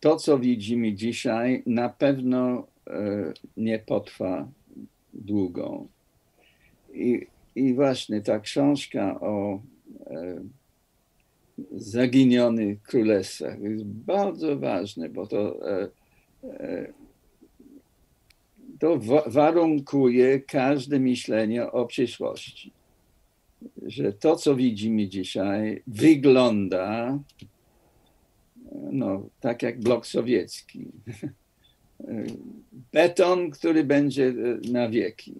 to, 0.00 0.16
co 0.16 0.38
widzimy 0.38 0.92
dzisiaj, 0.92 1.62
na 1.66 1.88
pewno 1.88 2.66
e, 2.86 3.32
nie 3.56 3.78
potrwa 3.78 4.48
długo. 5.14 5.86
I, 6.94 7.26
i 7.54 7.74
właśnie 7.74 8.20
ta 8.20 8.40
książka 8.40 9.20
o 9.20 9.60
e, 10.06 10.40
zaginionych 11.72 12.82
królestwach 12.82 13.60
jest 13.60 13.84
bardzo 13.84 14.58
ważna, 14.58 15.08
bo 15.08 15.26
to, 15.26 15.60
to 18.78 18.98
warunkuje 19.26 20.40
każde 20.40 21.00
myślenie 21.00 21.72
o 21.72 21.86
przyszłości. 21.86 22.72
Że 23.86 24.12
to, 24.12 24.36
co 24.36 24.56
widzimy 24.56 25.08
dzisiaj, 25.08 25.82
wygląda 25.86 27.18
no, 28.74 29.28
tak 29.40 29.62
jak 29.62 29.80
blok 29.80 30.06
sowiecki. 30.06 30.86
Beton, 32.92 33.50
który 33.50 33.84
będzie 33.84 34.26
e, 34.26 34.72
na 34.72 34.88
wieki. 34.88 35.34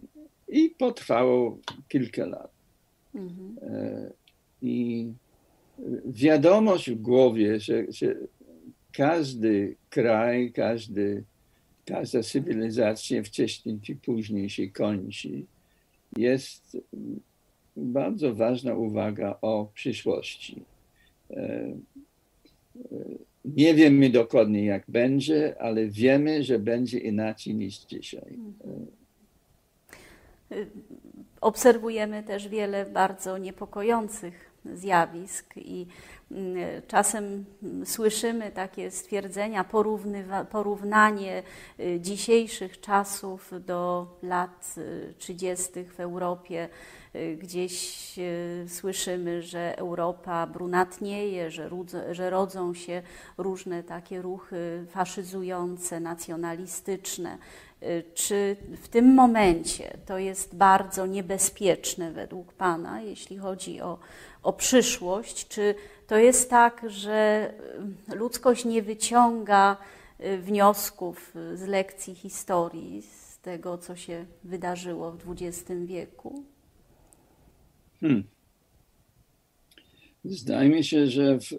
I 0.49 0.71
potrwało 0.71 1.59
kilka 1.89 2.27
lat. 2.27 2.51
Mhm. 3.15 3.57
E, 3.63 4.11
I 4.63 5.09
wiadomość 6.07 6.91
w 6.91 7.01
głowie, 7.01 7.61
że, 7.61 7.85
że 7.89 8.17
każdy 8.93 9.77
kraj, 9.91 10.53
każdy, 10.53 11.25
każda 11.87 12.23
cywilizacja 12.23 13.23
wcześniej 13.23 13.79
czy 13.83 13.97
później 13.97 14.51
się 14.51 14.69
kończy, 14.69 15.43
jest 16.17 16.77
bardzo 17.77 18.35
ważna 18.35 18.75
uwaga 18.75 19.39
o 19.43 19.71
przyszłości. 19.75 20.63
Nie 23.45 23.75
wiemy 23.75 24.11
dokładnie, 24.11 24.65
jak 24.65 24.83
będzie, 24.89 25.63
ale 25.63 25.87
wiemy, 25.87 26.43
że 26.43 26.59
będzie 26.59 26.99
inaczej 26.99 27.55
niż 27.55 27.79
dzisiaj. 27.79 28.39
Obserwujemy 31.41 32.23
też 32.23 32.49
wiele 32.49 32.87
bardzo 32.87 33.39
niepokojących 33.39 34.54
zjawisk 34.75 35.55
i 35.57 35.87
mm, 36.31 36.57
czasem 36.87 37.45
słyszymy 37.85 38.51
takie 38.51 38.91
stwierdzenia, 38.91 39.65
porównanie 40.51 41.43
y, 41.81 42.01
dzisiejszych 42.01 42.81
czasów 42.81 43.51
do 43.67 44.07
lat 44.23 44.75
30. 45.19 45.79
Y, 45.79 45.85
w 45.85 46.01
Europie 46.01 46.69
Y, 47.17 47.37
gdzieś 47.37 48.15
słyszymy, 48.69 49.43
że 49.43 49.79
Europa 49.79 50.47
brunatnieje, 50.47 51.51
że, 51.51 51.71
że 52.11 52.31
rodzą 52.31 52.75
się 52.75 53.03
różne 53.39 53.83
takie 53.83 54.23
ruchy 54.23 54.87
faszyzujące, 54.89 56.01
nacjonalistyczne. 56.01 57.39
Y, 57.85 58.05
czy 58.15 58.57
w 58.83 58.89
tym 58.89 59.15
momencie 59.15 59.97
to 60.07 60.19
jest 60.19 60.55
bardzo 60.57 61.07
niebezpieczne 61.07 62.13
według 62.13 62.53
Pana, 62.53 63.03
jeśli 63.03 63.39
chodzi 63.39 63.81
o, 63.81 63.99
o 64.43 64.53
przyszłość? 64.53 65.49
Czy 65.49 65.75
to 66.07 66.17
jest 66.17 66.51
tak, 66.51 66.83
że 66.87 67.53
ludzkość 68.15 68.65
nie 68.65 68.83
wyciąga 68.83 69.77
wniosków 70.39 71.35
z 71.55 71.63
lekcji 71.63 72.15
historii, 72.15 73.03
z 73.03 73.39
tego, 73.39 73.79
co 73.79 73.97
się 73.97 74.27
wydarzyło 74.45 75.13
w 75.13 75.33
XX 75.33 75.71
wieku? 75.85 76.45
Hmm. 78.01 78.25
Zdaje 80.25 80.71
mi 80.71 80.85
się, 80.85 81.07
że 81.07 81.39
w, 81.39 81.53
e, 81.53 81.57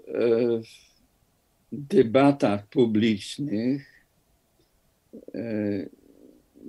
w 1.71 1.87
debatach 1.87 2.67
publicznych 2.67 4.05
e, 5.33 5.41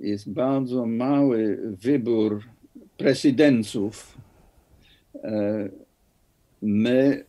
jest 0.01 0.31
bardzo 0.31 0.85
mały 0.85 1.59
wybór 1.81 2.43
prezydenców. 2.97 4.17
E, 5.23 5.69
my, 6.61 7.25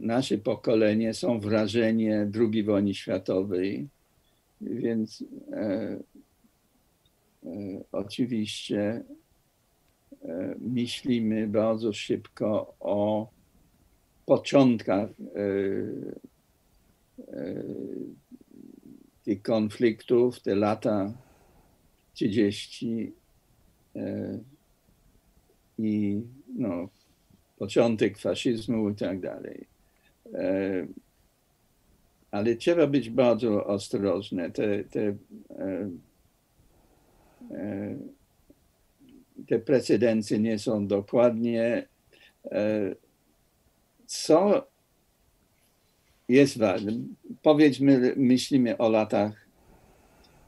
nasze 0.00 0.38
pokolenie, 0.38 1.14
są 1.14 1.40
wrażenie 1.40 2.30
II 2.34 2.64
wojny 2.64 2.94
światowej, 2.94 3.88
więc 4.60 5.24
oczywiście 7.92 9.04
E, 10.24 10.54
myślimy 10.60 11.48
bardzo 11.48 11.92
szybko 11.92 12.74
o 12.80 13.28
początkach 14.26 15.10
e, 15.10 15.42
e, 17.32 17.64
tych 19.24 19.42
konfliktów, 19.42 20.40
te 20.42 20.54
lata 20.54 21.12
30 22.14 23.12
i 25.78 26.22
no, 26.56 26.88
początek 27.58 28.18
faszyzmu 28.18 28.90
i 28.90 28.94
tak 28.94 29.20
dalej. 29.20 29.66
Ale 32.30 32.56
trzeba 32.56 32.86
być 32.86 33.10
bardzo 33.10 33.66
ostrożny. 33.66 34.50
Te, 34.50 34.84
te 34.84 35.16
te 39.46 39.58
precedencje 39.58 40.38
nie 40.38 40.58
są 40.58 40.86
dokładnie. 40.86 41.88
E, 42.44 42.94
co 44.06 44.69
jest 46.30 46.58
ważne? 46.58 46.92
Powiedzmy, 47.42 48.14
myślimy 48.16 48.78
o 48.78 48.88
latach 48.88 49.48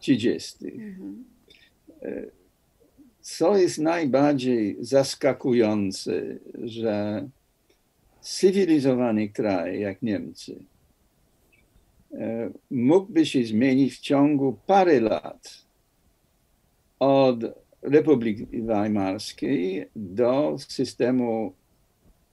30. 0.01 0.66
Mhm. 0.66 1.24
E, 2.03 2.22
co 3.20 3.57
jest 3.57 3.78
najbardziej 3.78 4.76
zaskakujące, 4.80 6.39
że 6.62 7.28
cywilizowany 8.20 9.28
kraj 9.28 9.80
jak 9.80 10.03
Niemcy 10.03 10.64
e, 12.12 12.51
mógłby 12.70 13.26
się 13.26 13.45
zmienić 13.45 13.95
w 13.95 14.01
ciągu 14.01 14.59
parę 14.66 15.01
lat 15.01 15.64
od 16.99 17.41
Republiki 17.83 18.62
Weimarskiej 18.62 19.89
do 19.97 20.57
systemu 20.59 21.53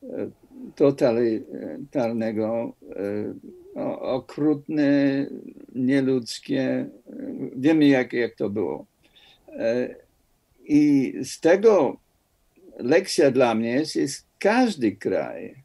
e, 0.03 0.29
totalitarnego, 0.75 2.73
e, 2.95 3.33
okrutne, 3.99 5.25
nieludzkie. 5.75 6.61
E, 6.61 6.89
wiemy, 7.55 7.87
jak, 7.87 8.13
jak 8.13 8.35
to 8.35 8.49
było. 8.49 8.85
I 10.65 11.13
z 11.23 11.39
tego 11.39 11.97
lekcja 12.77 13.31
dla 13.31 13.55
mnie 13.55 13.69
jest, 13.69 13.95
jest 13.95 14.25
każdy 14.39 14.91
kraj 14.91 15.55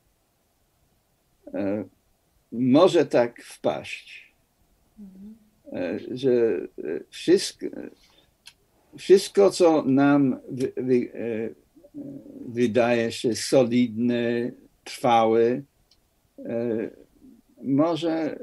może 2.53 3.07
tak 3.07 3.43
wpaść, 3.43 4.35
że 6.11 6.61
wszystko, 7.11 7.67
wszystko, 8.99 9.51
co 9.51 9.83
nam 9.83 10.41
wy, 10.51 10.73
wy, 10.77 11.13
e, 11.15 11.49
wydaje 12.49 13.13
się 13.13 13.35
solidne, 13.35 14.51
trwałe, 14.85 15.63
e, 16.39 16.91
może 17.63 18.39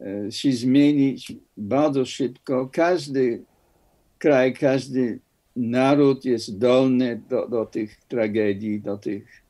e, 0.00 0.32
się 0.32 0.52
zmienić 0.52 1.32
bardzo 1.56 2.04
szybko. 2.04 2.68
Każdy 2.72 3.42
kraj, 4.18 4.54
każdy 4.54 5.18
naród 5.56 6.24
jest 6.24 6.58
dolny 6.58 7.22
do, 7.28 7.48
do 7.48 7.66
tych 7.66 8.04
tragedii, 8.04 8.80
do 8.80 8.98
tych 8.98 9.42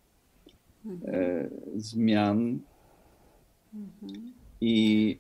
mhm. 0.84 1.50
zmian. 1.76 2.58
Mhm. 3.74 4.32
I 4.60 5.18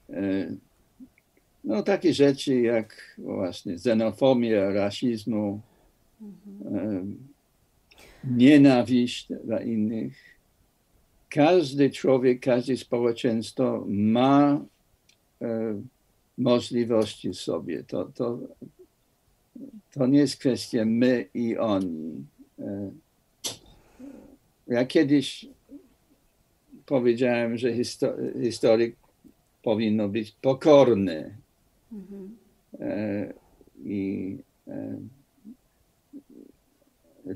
no, 1.64 1.82
takie 1.82 2.14
rzeczy 2.14 2.60
jak 2.60 3.16
właśnie 3.18 3.72
xenofobia, 3.72 4.70
rasizmu, 4.70 5.60
mhm. 6.20 7.31
Nienawiść 8.24 9.28
dla 9.44 9.60
innych. 9.60 10.12
Każdy 11.28 11.90
człowiek, 11.90 12.40
każde 12.40 12.76
społeczeństwo 12.76 13.84
ma 13.88 14.64
e, 15.42 15.82
możliwości 16.38 17.30
w 17.30 17.34
sobie. 17.34 17.84
To, 17.84 18.04
to, 18.04 18.38
to 19.92 20.06
nie 20.06 20.18
jest 20.18 20.36
kwestia 20.36 20.84
my 20.84 21.28
i 21.34 21.56
oni. 21.56 22.24
E, 22.58 22.90
ja 24.68 24.86
kiedyś 24.86 25.46
powiedziałem, 26.86 27.58
że 27.58 27.74
historyk 28.42 28.96
powinno 29.62 30.08
być 30.08 30.30
pokorny 30.30 31.42
E, 32.80 33.32
I 33.84 34.36
e, 34.68 34.98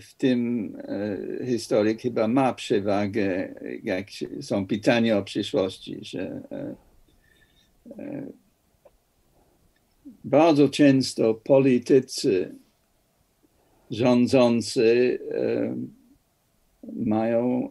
w 0.00 0.14
tym 0.14 0.72
e, 1.40 1.46
historyk 1.46 2.00
chyba 2.00 2.28
ma 2.28 2.54
przewagę, 2.54 3.54
jak 3.82 4.06
są 4.40 4.66
pytania 4.66 5.18
o 5.18 5.22
przyszłości, 5.22 5.98
że 6.02 6.40
bardzo 10.24 10.68
często 10.68 11.34
politycy 11.34 12.54
rządzący 13.90 15.18
mają 16.92 17.70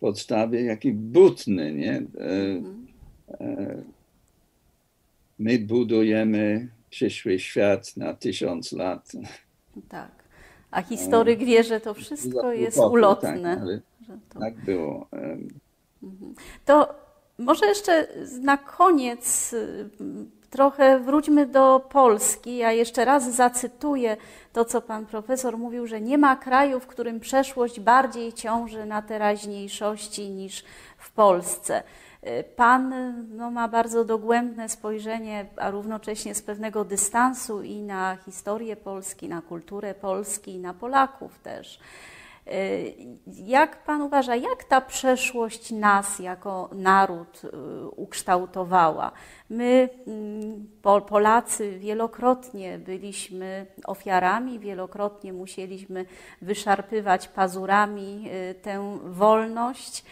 podstawy 0.00 0.62
jakiś 0.62 0.92
butny, 0.92 1.74
nie? 1.74 1.96
Mhm 1.96 2.80
my 5.40 5.58
budujemy 5.58 6.68
przyszły 6.90 7.38
świat 7.38 7.96
na 7.96 8.14
tysiąc 8.14 8.72
lat. 8.72 9.12
Tak. 9.88 10.10
A 10.70 10.82
historyk 10.82 11.38
wie, 11.38 11.64
że 11.64 11.80
to 11.80 11.94
wszystko 11.94 12.52
jest 12.52 12.78
ulotne. 12.78 13.56
Tak, 14.06 14.18
to... 14.32 14.40
tak 14.40 14.54
było. 14.64 15.06
Mhm. 16.02 16.34
To 16.64 16.94
może 17.38 17.66
jeszcze 17.66 18.06
na 18.40 18.56
koniec 18.56 19.52
y, 19.52 19.90
trochę 20.50 21.00
wróćmy 21.00 21.46
do 21.46 21.86
Polski. 21.90 22.56
Ja 22.56 22.72
jeszcze 22.72 23.04
raz 23.04 23.34
zacytuję 23.34 24.16
to, 24.52 24.64
co 24.64 24.82
pan 24.82 25.06
profesor 25.06 25.58
mówił, 25.58 25.86
że 25.86 26.00
nie 26.00 26.18
ma 26.18 26.36
kraju, 26.36 26.80
w 26.80 26.86
którym 26.86 27.20
przeszłość 27.20 27.80
bardziej 27.80 28.32
ciąży 28.32 28.86
na 28.86 29.02
teraźniejszości 29.02 30.30
niż 30.30 30.64
w 30.98 31.12
Polsce. 31.12 31.82
Pan 32.56 32.94
no, 33.36 33.50
ma 33.50 33.68
bardzo 33.68 34.04
dogłębne 34.04 34.68
spojrzenie, 34.68 35.46
a 35.56 35.70
równocześnie 35.70 36.34
z 36.34 36.42
pewnego 36.42 36.84
dystansu 36.84 37.62
i 37.62 37.82
na 37.82 38.16
historię 38.16 38.76
Polski, 38.76 39.28
na 39.28 39.42
kulturę 39.42 39.94
Polski, 39.94 40.58
na 40.58 40.74
Polaków 40.74 41.38
też. 41.38 41.80
Jak 43.26 43.84
Pan 43.84 44.02
uważa, 44.02 44.36
jak 44.36 44.64
ta 44.64 44.80
przeszłość 44.80 45.70
nas 45.70 46.18
jako 46.18 46.70
naród 46.72 47.42
y, 47.44 47.88
ukształtowała? 47.88 49.12
My, 49.50 49.88
mm, 50.06 50.66
Polacy, 51.08 51.78
wielokrotnie 51.78 52.78
byliśmy 52.78 53.66
ofiarami, 53.84 54.58
wielokrotnie 54.58 55.32
musieliśmy 55.32 56.04
wyszarpywać 56.42 57.28
pazurami 57.28 58.30
y, 58.50 58.54
tę 58.54 58.98
wolność 59.04 60.04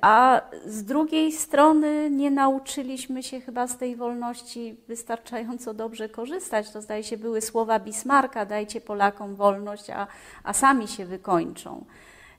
a 0.00 0.40
z 0.66 0.84
drugiej 0.84 1.32
strony 1.32 2.10
nie 2.10 2.30
nauczyliśmy 2.30 3.22
się 3.22 3.40
chyba 3.40 3.66
z 3.66 3.78
tej 3.78 3.96
wolności 3.96 4.76
wystarczająco 4.88 5.74
dobrze 5.74 6.08
korzystać. 6.08 6.70
To 6.70 6.82
zdaje 6.82 7.04
się 7.04 7.16
były 7.16 7.40
słowa 7.40 7.78
Bismarka, 7.78 8.46
dajcie 8.46 8.80
Polakom 8.80 9.34
wolność, 9.34 9.90
a, 9.90 10.06
a 10.44 10.52
sami 10.52 10.88
się 10.88 11.04
wykończą. 11.04 11.84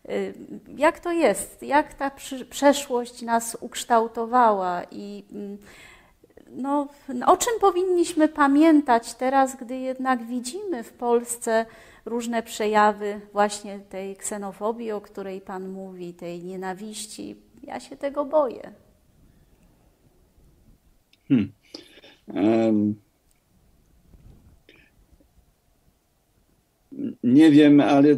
Y, 0.09 0.34
jak 0.78 0.99
to 0.99 1.11
jest? 1.11 1.63
Jak 1.63 1.93
ta 1.93 2.11
przeszłość 2.49 3.22
nas 3.22 3.57
ukształtowała 3.61 4.82
i 4.91 5.24
mm, 5.32 5.57
no, 6.56 6.88
o 7.26 7.38
czym 7.38 7.54
powinniśmy 7.62 8.28
pamiętać 8.28 9.14
teraz, 9.14 9.56
gdy 9.56 9.78
jednak 9.78 10.24
widzimy 10.24 10.84
w 10.84 10.93
Polsce 10.93 11.66
różne 12.06 12.43
przejawy 12.43 13.22
właśnie 13.34 13.80
tej 13.80 14.16
ksenofobii, 14.16 14.91
o 14.91 15.02
której 15.02 15.41
Pan 15.41 15.70
mówi, 15.70 16.14
tej 16.14 16.43
nienawiści. 16.43 17.36
Ja 17.64 17.80
się 17.80 17.97
tego 17.97 18.26
boję. 18.26 18.72
Hmm. 21.28 21.52
Um, 22.28 22.95
nie 27.24 27.52
wiem, 27.52 27.80
ale 27.80 28.10
e, 28.10 28.18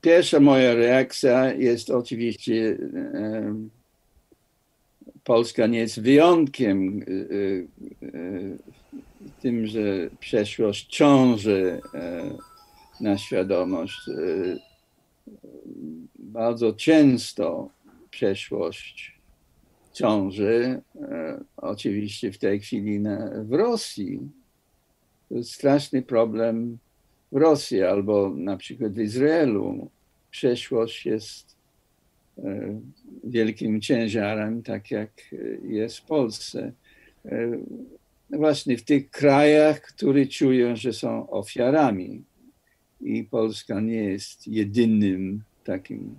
pierwsza 0.00 0.40
moja 0.40 0.74
reakcja 0.74 1.52
jest 1.52 1.90
oczywiście 1.90 2.78
e, 3.14 3.54
Polska 5.28 5.66
nie 5.66 5.78
jest 5.78 6.00
wyjątkiem 6.00 7.04
w 9.20 9.42
tym, 9.42 9.66
że 9.66 10.10
przeszłość 10.20 10.86
ciąży 10.86 11.80
na 13.00 13.18
świadomość. 13.18 14.00
Bardzo 16.18 16.72
często 16.72 17.70
przeszłość 18.10 19.20
ciąży, 19.92 20.82
oczywiście 21.56 22.32
w 22.32 22.38
tej 22.38 22.60
chwili 22.60 23.00
w 23.44 23.52
Rosji. 23.52 24.20
To 25.28 25.34
jest 25.34 25.52
straszny 25.52 26.02
problem 26.02 26.78
w 27.32 27.36
Rosji 27.36 27.82
albo 27.82 28.30
na 28.36 28.56
przykład 28.56 28.92
w 28.92 29.00
Izraelu. 29.00 29.90
Przeszłość 30.30 31.06
jest 31.06 31.46
e, 31.52 31.57
wielkim 33.24 33.80
ciężarem, 33.80 34.62
tak 34.62 34.90
jak 34.90 35.10
jest 35.62 35.98
w 35.98 36.02
Polsce. 36.02 36.72
E, 37.24 37.58
właśnie 38.30 38.76
w 38.76 38.84
tych 38.84 39.10
krajach, 39.10 39.80
które 39.80 40.26
czują, 40.26 40.76
że 40.76 40.92
są 40.92 41.30
ofiarami. 41.30 42.24
I 43.00 43.24
Polska 43.24 43.80
nie 43.80 44.04
jest 44.04 44.46
jedynym 44.46 45.42
takim 45.64 46.18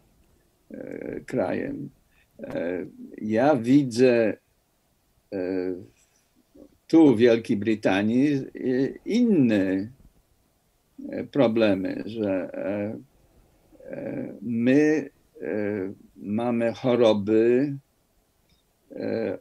e, 0.72 1.20
krajem. 1.26 1.89
Ja 3.22 3.55
widzę 3.55 4.38
tu 6.88 7.15
w 7.15 7.17
Wielkiej 7.17 7.57
Brytanii 7.57 8.45
inne 9.05 9.88
problemy, 11.32 12.03
że 12.05 12.51
my 14.41 15.09
mamy 16.18 16.74
choroby 16.74 17.74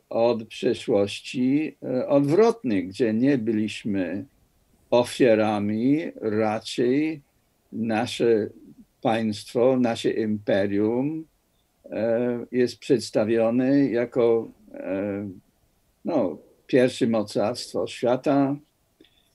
od 0.08 0.44
przeszłości 0.44 1.76
odwrotnych, 2.06 2.88
gdzie 2.88 3.14
nie 3.14 3.38
byliśmy 3.38 4.24
ofiarami, 4.90 5.98
raczej 6.20 7.22
nasze 7.72 8.48
państwo, 9.02 9.76
nasze 9.80 10.10
imperium 10.10 11.24
jest 12.52 12.78
przedstawione 12.78 13.86
jako 13.86 14.48
no, 16.04 16.38
pierwsze 16.66 17.06
mocarstwo 17.06 17.86
świata, 17.86 18.56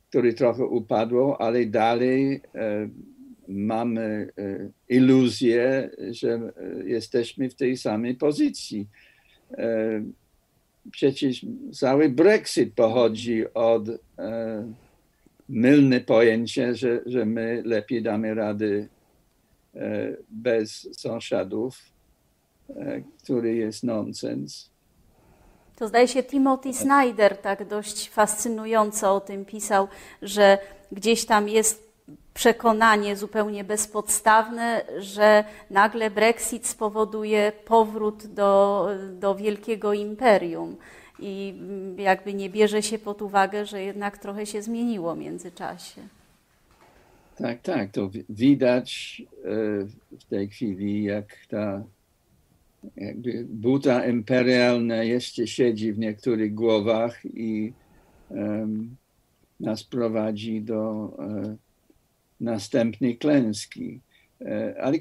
które 0.10 0.34
trochę 0.34 0.66
upadło, 0.66 1.42
ale 1.42 1.66
dalej 1.66 2.42
e, 2.56 2.90
mamy 3.48 4.30
e, 4.38 4.70
iluzję, 4.90 5.90
że 6.12 6.30
e, 6.32 6.52
jesteśmy 6.86 7.50
w 7.50 7.56
tej 7.56 7.78
samej 7.78 8.16
pozycji. 8.16 8.88
Przecież 10.92 11.46
cały 11.74 12.10
Brexit 12.10 12.74
pochodzi 12.74 13.54
od 13.54 13.84
mylne 15.50 16.02
pojęcie, 16.02 16.76
że, 16.76 17.02
że 17.06 17.26
my 17.26 17.62
lepiej 17.66 18.04
damy 18.04 18.34
rady 18.34 18.88
bez 20.30 20.90
sąsiadów, 20.92 21.80
który 23.24 23.56
jest 23.56 23.84
nonsens. 23.84 24.74
To 25.76 25.88
zdaje 25.88 26.08
się 26.08 26.24
Timothy 26.24 26.74
Snyder 26.74 27.38
tak 27.38 27.68
dość 27.68 28.10
fascynująco 28.10 29.16
o 29.16 29.22
tym 29.22 29.46
pisał, 29.46 29.88
że 30.22 30.58
gdzieś 30.92 31.26
tam 31.26 31.50
jest 31.50 31.93
przekonanie 32.34 33.16
zupełnie 33.16 33.64
bezpodstawne, 33.64 34.82
że 35.00 35.44
nagle 35.70 36.12
Brexit 36.12 36.68
spowoduje 36.68 37.52
powrót 37.66 38.28
do, 38.28 38.88
do 39.20 39.36
wielkiego 39.36 39.94
imperium. 39.94 40.78
I 41.20 41.54
jakby 41.98 42.34
nie 42.34 42.50
bierze 42.50 42.84
się 42.84 43.00
pod 43.00 43.22
uwagę, 43.22 43.66
że 43.66 43.82
jednak 43.82 44.18
trochę 44.18 44.46
się 44.46 44.62
zmieniło 44.62 45.16
w 45.16 45.18
międzyczasie. 45.18 46.02
Tak, 47.36 47.62
tak. 47.62 47.92
To 47.92 48.10
widać 48.30 49.22
e, 49.22 50.16
w 50.20 50.24
tej 50.30 50.50
chwili, 50.50 51.04
jak 51.04 51.26
ta 51.50 51.84
jakby 52.96 53.46
buta 53.50 54.08
imperialna 54.08 55.04
jeszcze 55.04 55.48
siedzi 55.48 55.94
w 55.94 56.00
niektórych 56.00 56.54
głowach 56.54 57.26
i 57.26 57.74
um, 58.30 58.96
nas 59.60 59.84
prowadzi 59.84 60.62
do 60.62 60.92
uh, 61.18 61.56
następnej 62.44 63.18
klęski. 63.18 64.00
Uh, 64.40 64.50
ale 64.82 64.98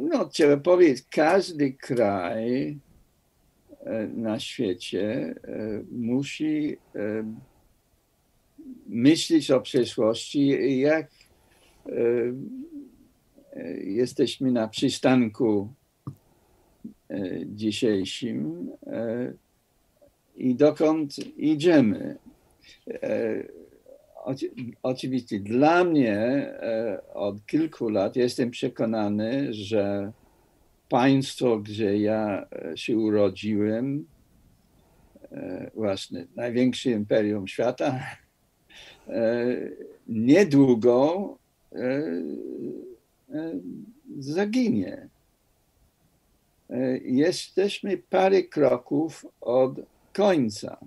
no, 0.00 0.24
trzeba 0.24 0.56
powiedzieć, 0.56 1.04
każdy 1.10 1.72
kraj 1.72 2.78
uh, 3.70 3.86
na 4.14 4.40
świecie 4.40 5.34
musi 5.90 6.76
myśleć 8.86 9.50
o 9.50 9.60
przyszłości, 9.60 10.78
jak 10.80 11.10
jesteśmy 13.84 14.52
na 14.52 14.68
przystanku 14.68 15.68
E, 17.12 17.46
dzisiejszym 17.46 18.70
e, 18.86 19.32
i 20.36 20.54
dokąd 20.54 21.36
idziemy. 21.36 22.16
E, 24.26 24.34
oczywiście 24.82 25.40
dla 25.40 25.84
mnie 25.84 26.46
od 27.14 27.46
kilku 27.46 27.88
lat 27.88 28.16
jestem 28.16 28.50
przekonany, 28.50 29.54
że 29.54 30.12
państwo, 30.88 31.58
gdzie 31.58 31.98
ja 31.98 32.46
się 32.74 32.98
urodziłem, 32.98 34.06
właśnie 35.74 36.26
największe 36.36 36.90
imperium 36.90 37.48
świata, 37.48 38.00
niedługo 40.08 41.38
zaginie. 44.18 45.08
E, 46.70 46.98
jesteśmy 46.98 47.98
parę 47.98 48.42
kroków 48.42 49.26
od 49.40 49.80
końca. 50.12 50.78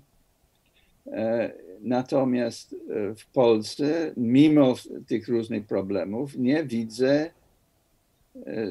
E, 1.86 1.88
natomiast 1.88 2.74
e, 2.74 3.16
w 3.16 3.26
Polsce, 3.26 4.14
mimo 4.18 4.76
tych 5.08 5.28
różnych 5.28 5.66
problemów, 5.66 6.36
nie 6.38 6.64
widzę, 6.64 7.32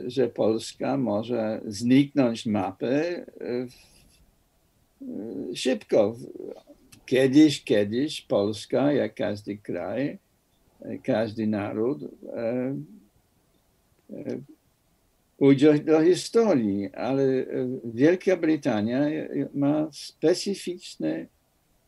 że 0.06 0.28
Polska 0.28 0.96
może 0.96 1.60
zniknąć 1.66 2.42
z 2.42 2.46
mapy 2.46 3.26
szybko. 5.54 6.16
Kiedyś, 7.06 7.64
kiedyś 7.64 8.20
Polska, 8.20 8.92
jak 8.92 9.14
każdy 9.14 9.56
kraj, 9.56 10.18
każdy 11.02 11.46
naród, 11.46 12.00
pójdzie 15.38 15.78
do 15.78 16.02
historii, 16.02 16.94
ale 16.94 17.22
e, 17.22 17.46
Wielka 17.84 18.36
Brytania 18.36 19.00
ma 19.54 19.88
specyficzne 19.92 21.26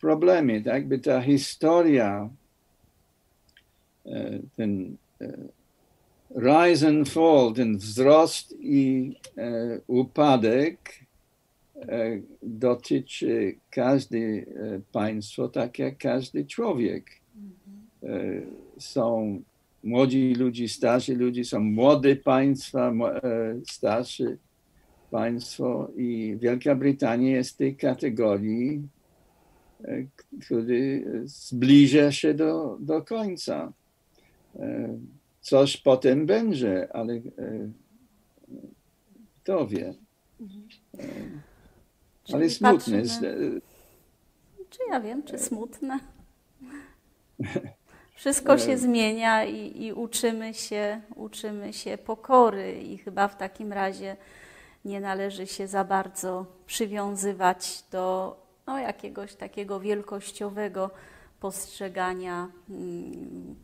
problemy, 0.01 0.63
tak 0.63 0.87
by 0.89 0.99
ta 0.99 1.21
historia, 1.21 2.31
e, 4.07 4.39
ten 4.57 4.97
e, 5.21 5.33
rise 6.37 6.89
and 6.89 7.09
fall, 7.09 7.55
ten 7.55 7.79
wzrost 7.79 8.55
i 8.61 9.15
upadek 9.87 10.79
dotyczy 12.43 13.57
każde 13.71 14.19
państwo, 14.93 15.49
tak 15.49 15.79
jak 15.79 15.99
każdy 15.99 16.45
człowiek. 16.45 17.11
Są 18.79 19.41
młodzi 19.87 20.35
ludzie, 20.35 20.69
starsi 20.69 21.15
ludzie, 21.15 21.45
są 21.45 21.61
młode 21.61 22.17
państwa, 22.17 22.93
e, 23.23 23.55
starsze 23.67 24.37
państwo 25.11 25.91
i 25.97 26.37
Wielka 26.41 26.75
Brytania 26.75 27.31
jest 27.31 27.55
w 27.55 27.57
tej 27.57 27.77
kategorii, 27.77 28.77
e, 28.77 28.96
który 30.41 31.05
zbliża 31.25 32.13
się 32.13 32.35
do, 32.35 32.77
do 32.81 33.03
końca. 33.03 33.73
E, 34.59 34.99
coś 35.41 35.77
potem 35.77 36.27
będzie, 36.27 36.89
ale 36.93 37.21
kto 39.37 39.67
wie. 39.67 39.95
Ale 42.33 42.51
smutne. 42.51 43.03
Czy 44.71 44.79
ja 44.91 45.01
wiem, 45.01 45.23
czy 45.23 45.39
smutne? 45.39 45.99
Wszystko 48.17 48.59
się 48.59 48.79
zmienia 48.79 49.45
i, 49.45 49.85
i, 49.85 49.93
uczymy, 49.93 50.55
się, 50.55 51.01
uczymy 51.17 51.73
się 51.73 51.99
pokory, 51.99 52.83
i 52.83 52.99
chyba 52.99 53.29
w 53.29 53.37
takim 53.37 53.73
razie 53.73 54.17
nie 54.85 55.01
należy 55.01 55.47
się 55.47 55.67
za 55.67 55.85
bardzo 55.85 56.47
przywiązywać 56.67 57.85
do 57.91 58.37
no, 58.67 58.79
jakiegoś 58.79 59.35
takiego 59.35 59.81
wielkościowego 59.81 60.91
postrzegania 61.41 62.51
mm, 62.71 63.55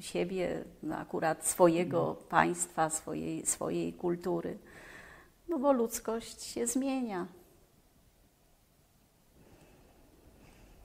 siebie, 0.00 0.64
no 0.82 0.96
akurat 0.96 1.46
swojego 1.46 2.16
państwa, 2.28 2.90
swojej, 2.90 3.46
swojej 3.46 3.92
kultury. 3.92 4.58
No 5.48 5.58
bo 5.58 5.72
ludzkość 5.72 6.42
się 6.42 6.66
zmienia. 6.66 7.26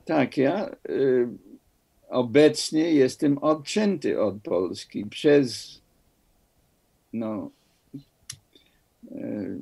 Tak, 0.05 0.37
ja 0.37 0.69
y, 0.89 1.27
obecnie 2.09 2.91
jestem 2.93 3.37
odcięty 3.37 4.21
od 4.21 4.41
Polski 4.41 5.05
przez 5.05 5.81
no, 7.13 7.49
y, 9.11 9.61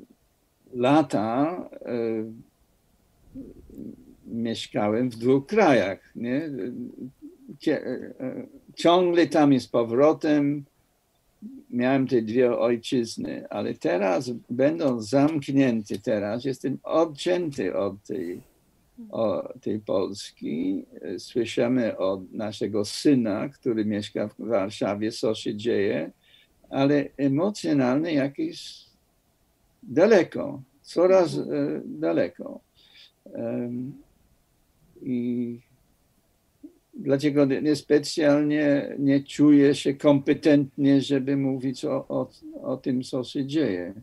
lata. 0.72 1.56
Y, 1.86 2.49
mieszkałem 4.30 5.10
w 5.10 5.16
dwóch 5.16 5.46
krajach. 5.46 6.12
Nie? 6.16 6.50
Ciągle 8.74 9.26
tam 9.26 9.52
i 9.52 9.60
z 9.60 9.66
powrotem 9.66 10.64
miałem 11.70 12.06
te 12.06 12.22
dwie 12.22 12.58
ojczyzny, 12.58 13.48
ale 13.50 13.74
teraz, 13.74 14.30
będąc 14.50 15.08
zamknięty 15.08 15.98
teraz, 15.98 16.44
jestem 16.44 16.78
odcięty 16.82 17.76
od 17.76 18.02
tej, 18.02 18.40
od 19.10 19.60
tej 19.60 19.78
Polski. 19.78 20.84
Słyszymy 21.18 21.98
od 21.98 22.32
naszego 22.32 22.84
syna, 22.84 23.48
który 23.48 23.84
mieszka 23.84 24.28
w 24.28 24.34
Warszawie, 24.38 25.12
co 25.12 25.34
się 25.34 25.54
dzieje, 25.56 26.10
ale 26.70 27.04
emocjonalnie 27.16 28.14
jakieś 28.14 28.84
daleko, 29.82 30.62
coraz 30.82 31.38
e, 31.38 31.42
daleko. 31.84 32.60
I 35.02 35.60
dlaczego 36.94 37.44
niespecjalnie 37.44 38.94
nie 38.98 39.22
czuję 39.24 39.74
się 39.74 39.94
kompetentnie, 39.94 41.00
żeby 41.00 41.36
mówić 41.36 41.84
o, 41.84 42.08
o, 42.08 42.30
o 42.62 42.76
tym, 42.76 43.02
co 43.02 43.24
się 43.24 43.46
dzieje. 43.46 43.94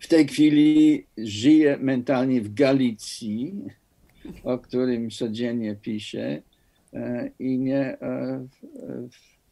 W 0.00 0.08
tej 0.08 0.26
chwili 0.26 1.04
żyję 1.18 1.78
mentalnie 1.80 2.40
w 2.40 2.54
Galicji, 2.54 3.54
o 4.44 4.58
którym 4.58 5.10
codziennie 5.10 5.76
piszę, 5.76 6.42
e, 6.92 7.30
i 7.38 7.58
nie 7.58 7.98
e, 7.98 7.98
w, 8.38 8.66
w, 9.08 9.42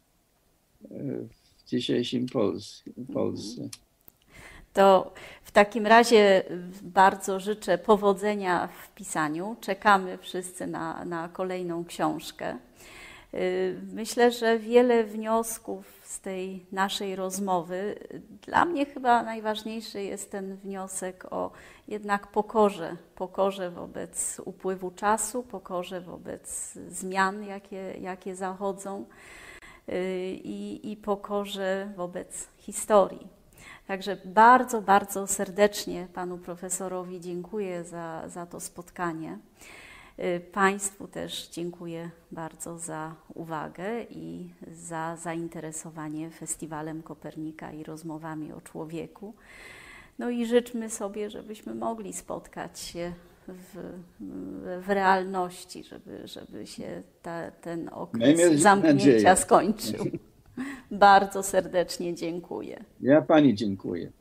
w 1.57 1.69
dzisiejszym 1.69 2.25
Polsce 3.13 3.69
to 4.73 5.13
w 5.43 5.51
takim 5.51 5.87
razie 5.87 6.43
bardzo 6.81 7.39
życzę 7.39 7.77
powodzenia 7.77 8.67
w 8.67 8.89
pisaniu. 8.89 9.55
Czekamy 9.61 10.17
wszyscy 10.17 10.67
na, 10.67 11.05
na 11.05 11.29
kolejną 11.29 11.85
książkę. 11.85 12.57
Y, 13.33 13.79
myślę, 13.93 14.31
że 14.31 14.59
wiele 14.59 15.03
wniosków 15.03 16.01
z 16.03 16.19
tej 16.19 16.65
naszej 16.71 17.15
rozmowy, 17.15 17.95
dla 18.41 18.65
mnie 18.65 18.85
chyba 18.85 19.23
najważniejszy 19.23 20.03
jest 20.03 20.31
ten 20.31 20.55
wniosek 20.55 21.25
o 21.31 21.51
jednak 21.87 22.27
pokorze, 22.27 22.97
pokorze 23.15 23.69
wobec 23.69 24.41
upływu 24.45 24.91
czasu, 24.91 25.43
pokorze 25.43 26.01
wobec 26.01 26.73
zmian, 26.73 27.43
jakie, 27.43 27.93
jakie 28.01 28.35
zachodzą 28.35 29.05
y, 29.89 29.93
i, 30.43 30.91
i 30.91 30.97
pokorze 30.97 31.93
wobec 31.95 32.47
historii 32.57 33.40
Także 33.91 34.17
bardzo, 34.25 34.81
bardzo 34.81 35.27
serdecznie 35.27 36.07
panu 36.13 36.37
profesorowi 36.37 37.21
dziękuję 37.21 37.83
za, 37.83 38.29
za 38.29 38.45
to 38.45 38.59
spotkanie. 38.59 39.37
Y, 40.19 40.39
państwu 40.51 41.07
też 41.07 41.47
dziękuję 41.47 42.09
bardzo 42.31 42.77
za 42.77 43.15
uwagę 43.33 44.03
i 44.09 44.49
za 44.71 45.15
zainteresowanie 45.15 46.29
Festiwalem 46.29 47.03
Kopernika 47.03 47.71
i 47.71 47.83
rozmowami 47.83 48.53
o 48.53 48.61
człowieku. 48.61 49.33
No 50.19 50.29
i 50.29 50.45
życzmy 50.45 50.89
sobie, 50.89 51.29
żebyśmy 51.29 51.75
mogli 51.75 52.13
spotkać 52.13 52.79
się 52.79 53.13
w, 53.47 53.99
w 54.81 54.89
realności, 54.89 55.83
żeby, 55.83 56.27
żeby 56.27 56.67
się 56.67 57.03
ta, 57.21 57.51
ten 57.51 57.89
okres 57.93 58.61
zamknięcia 58.61 58.93
nadzieję. 58.93 59.35
skończył. 59.35 60.05
Bardzo 60.91 61.43
serdecznie 61.43 62.15
dziękuję. 62.15 62.83
Ja 63.01 63.21
pani 63.21 63.55
dziękuję. 63.55 64.11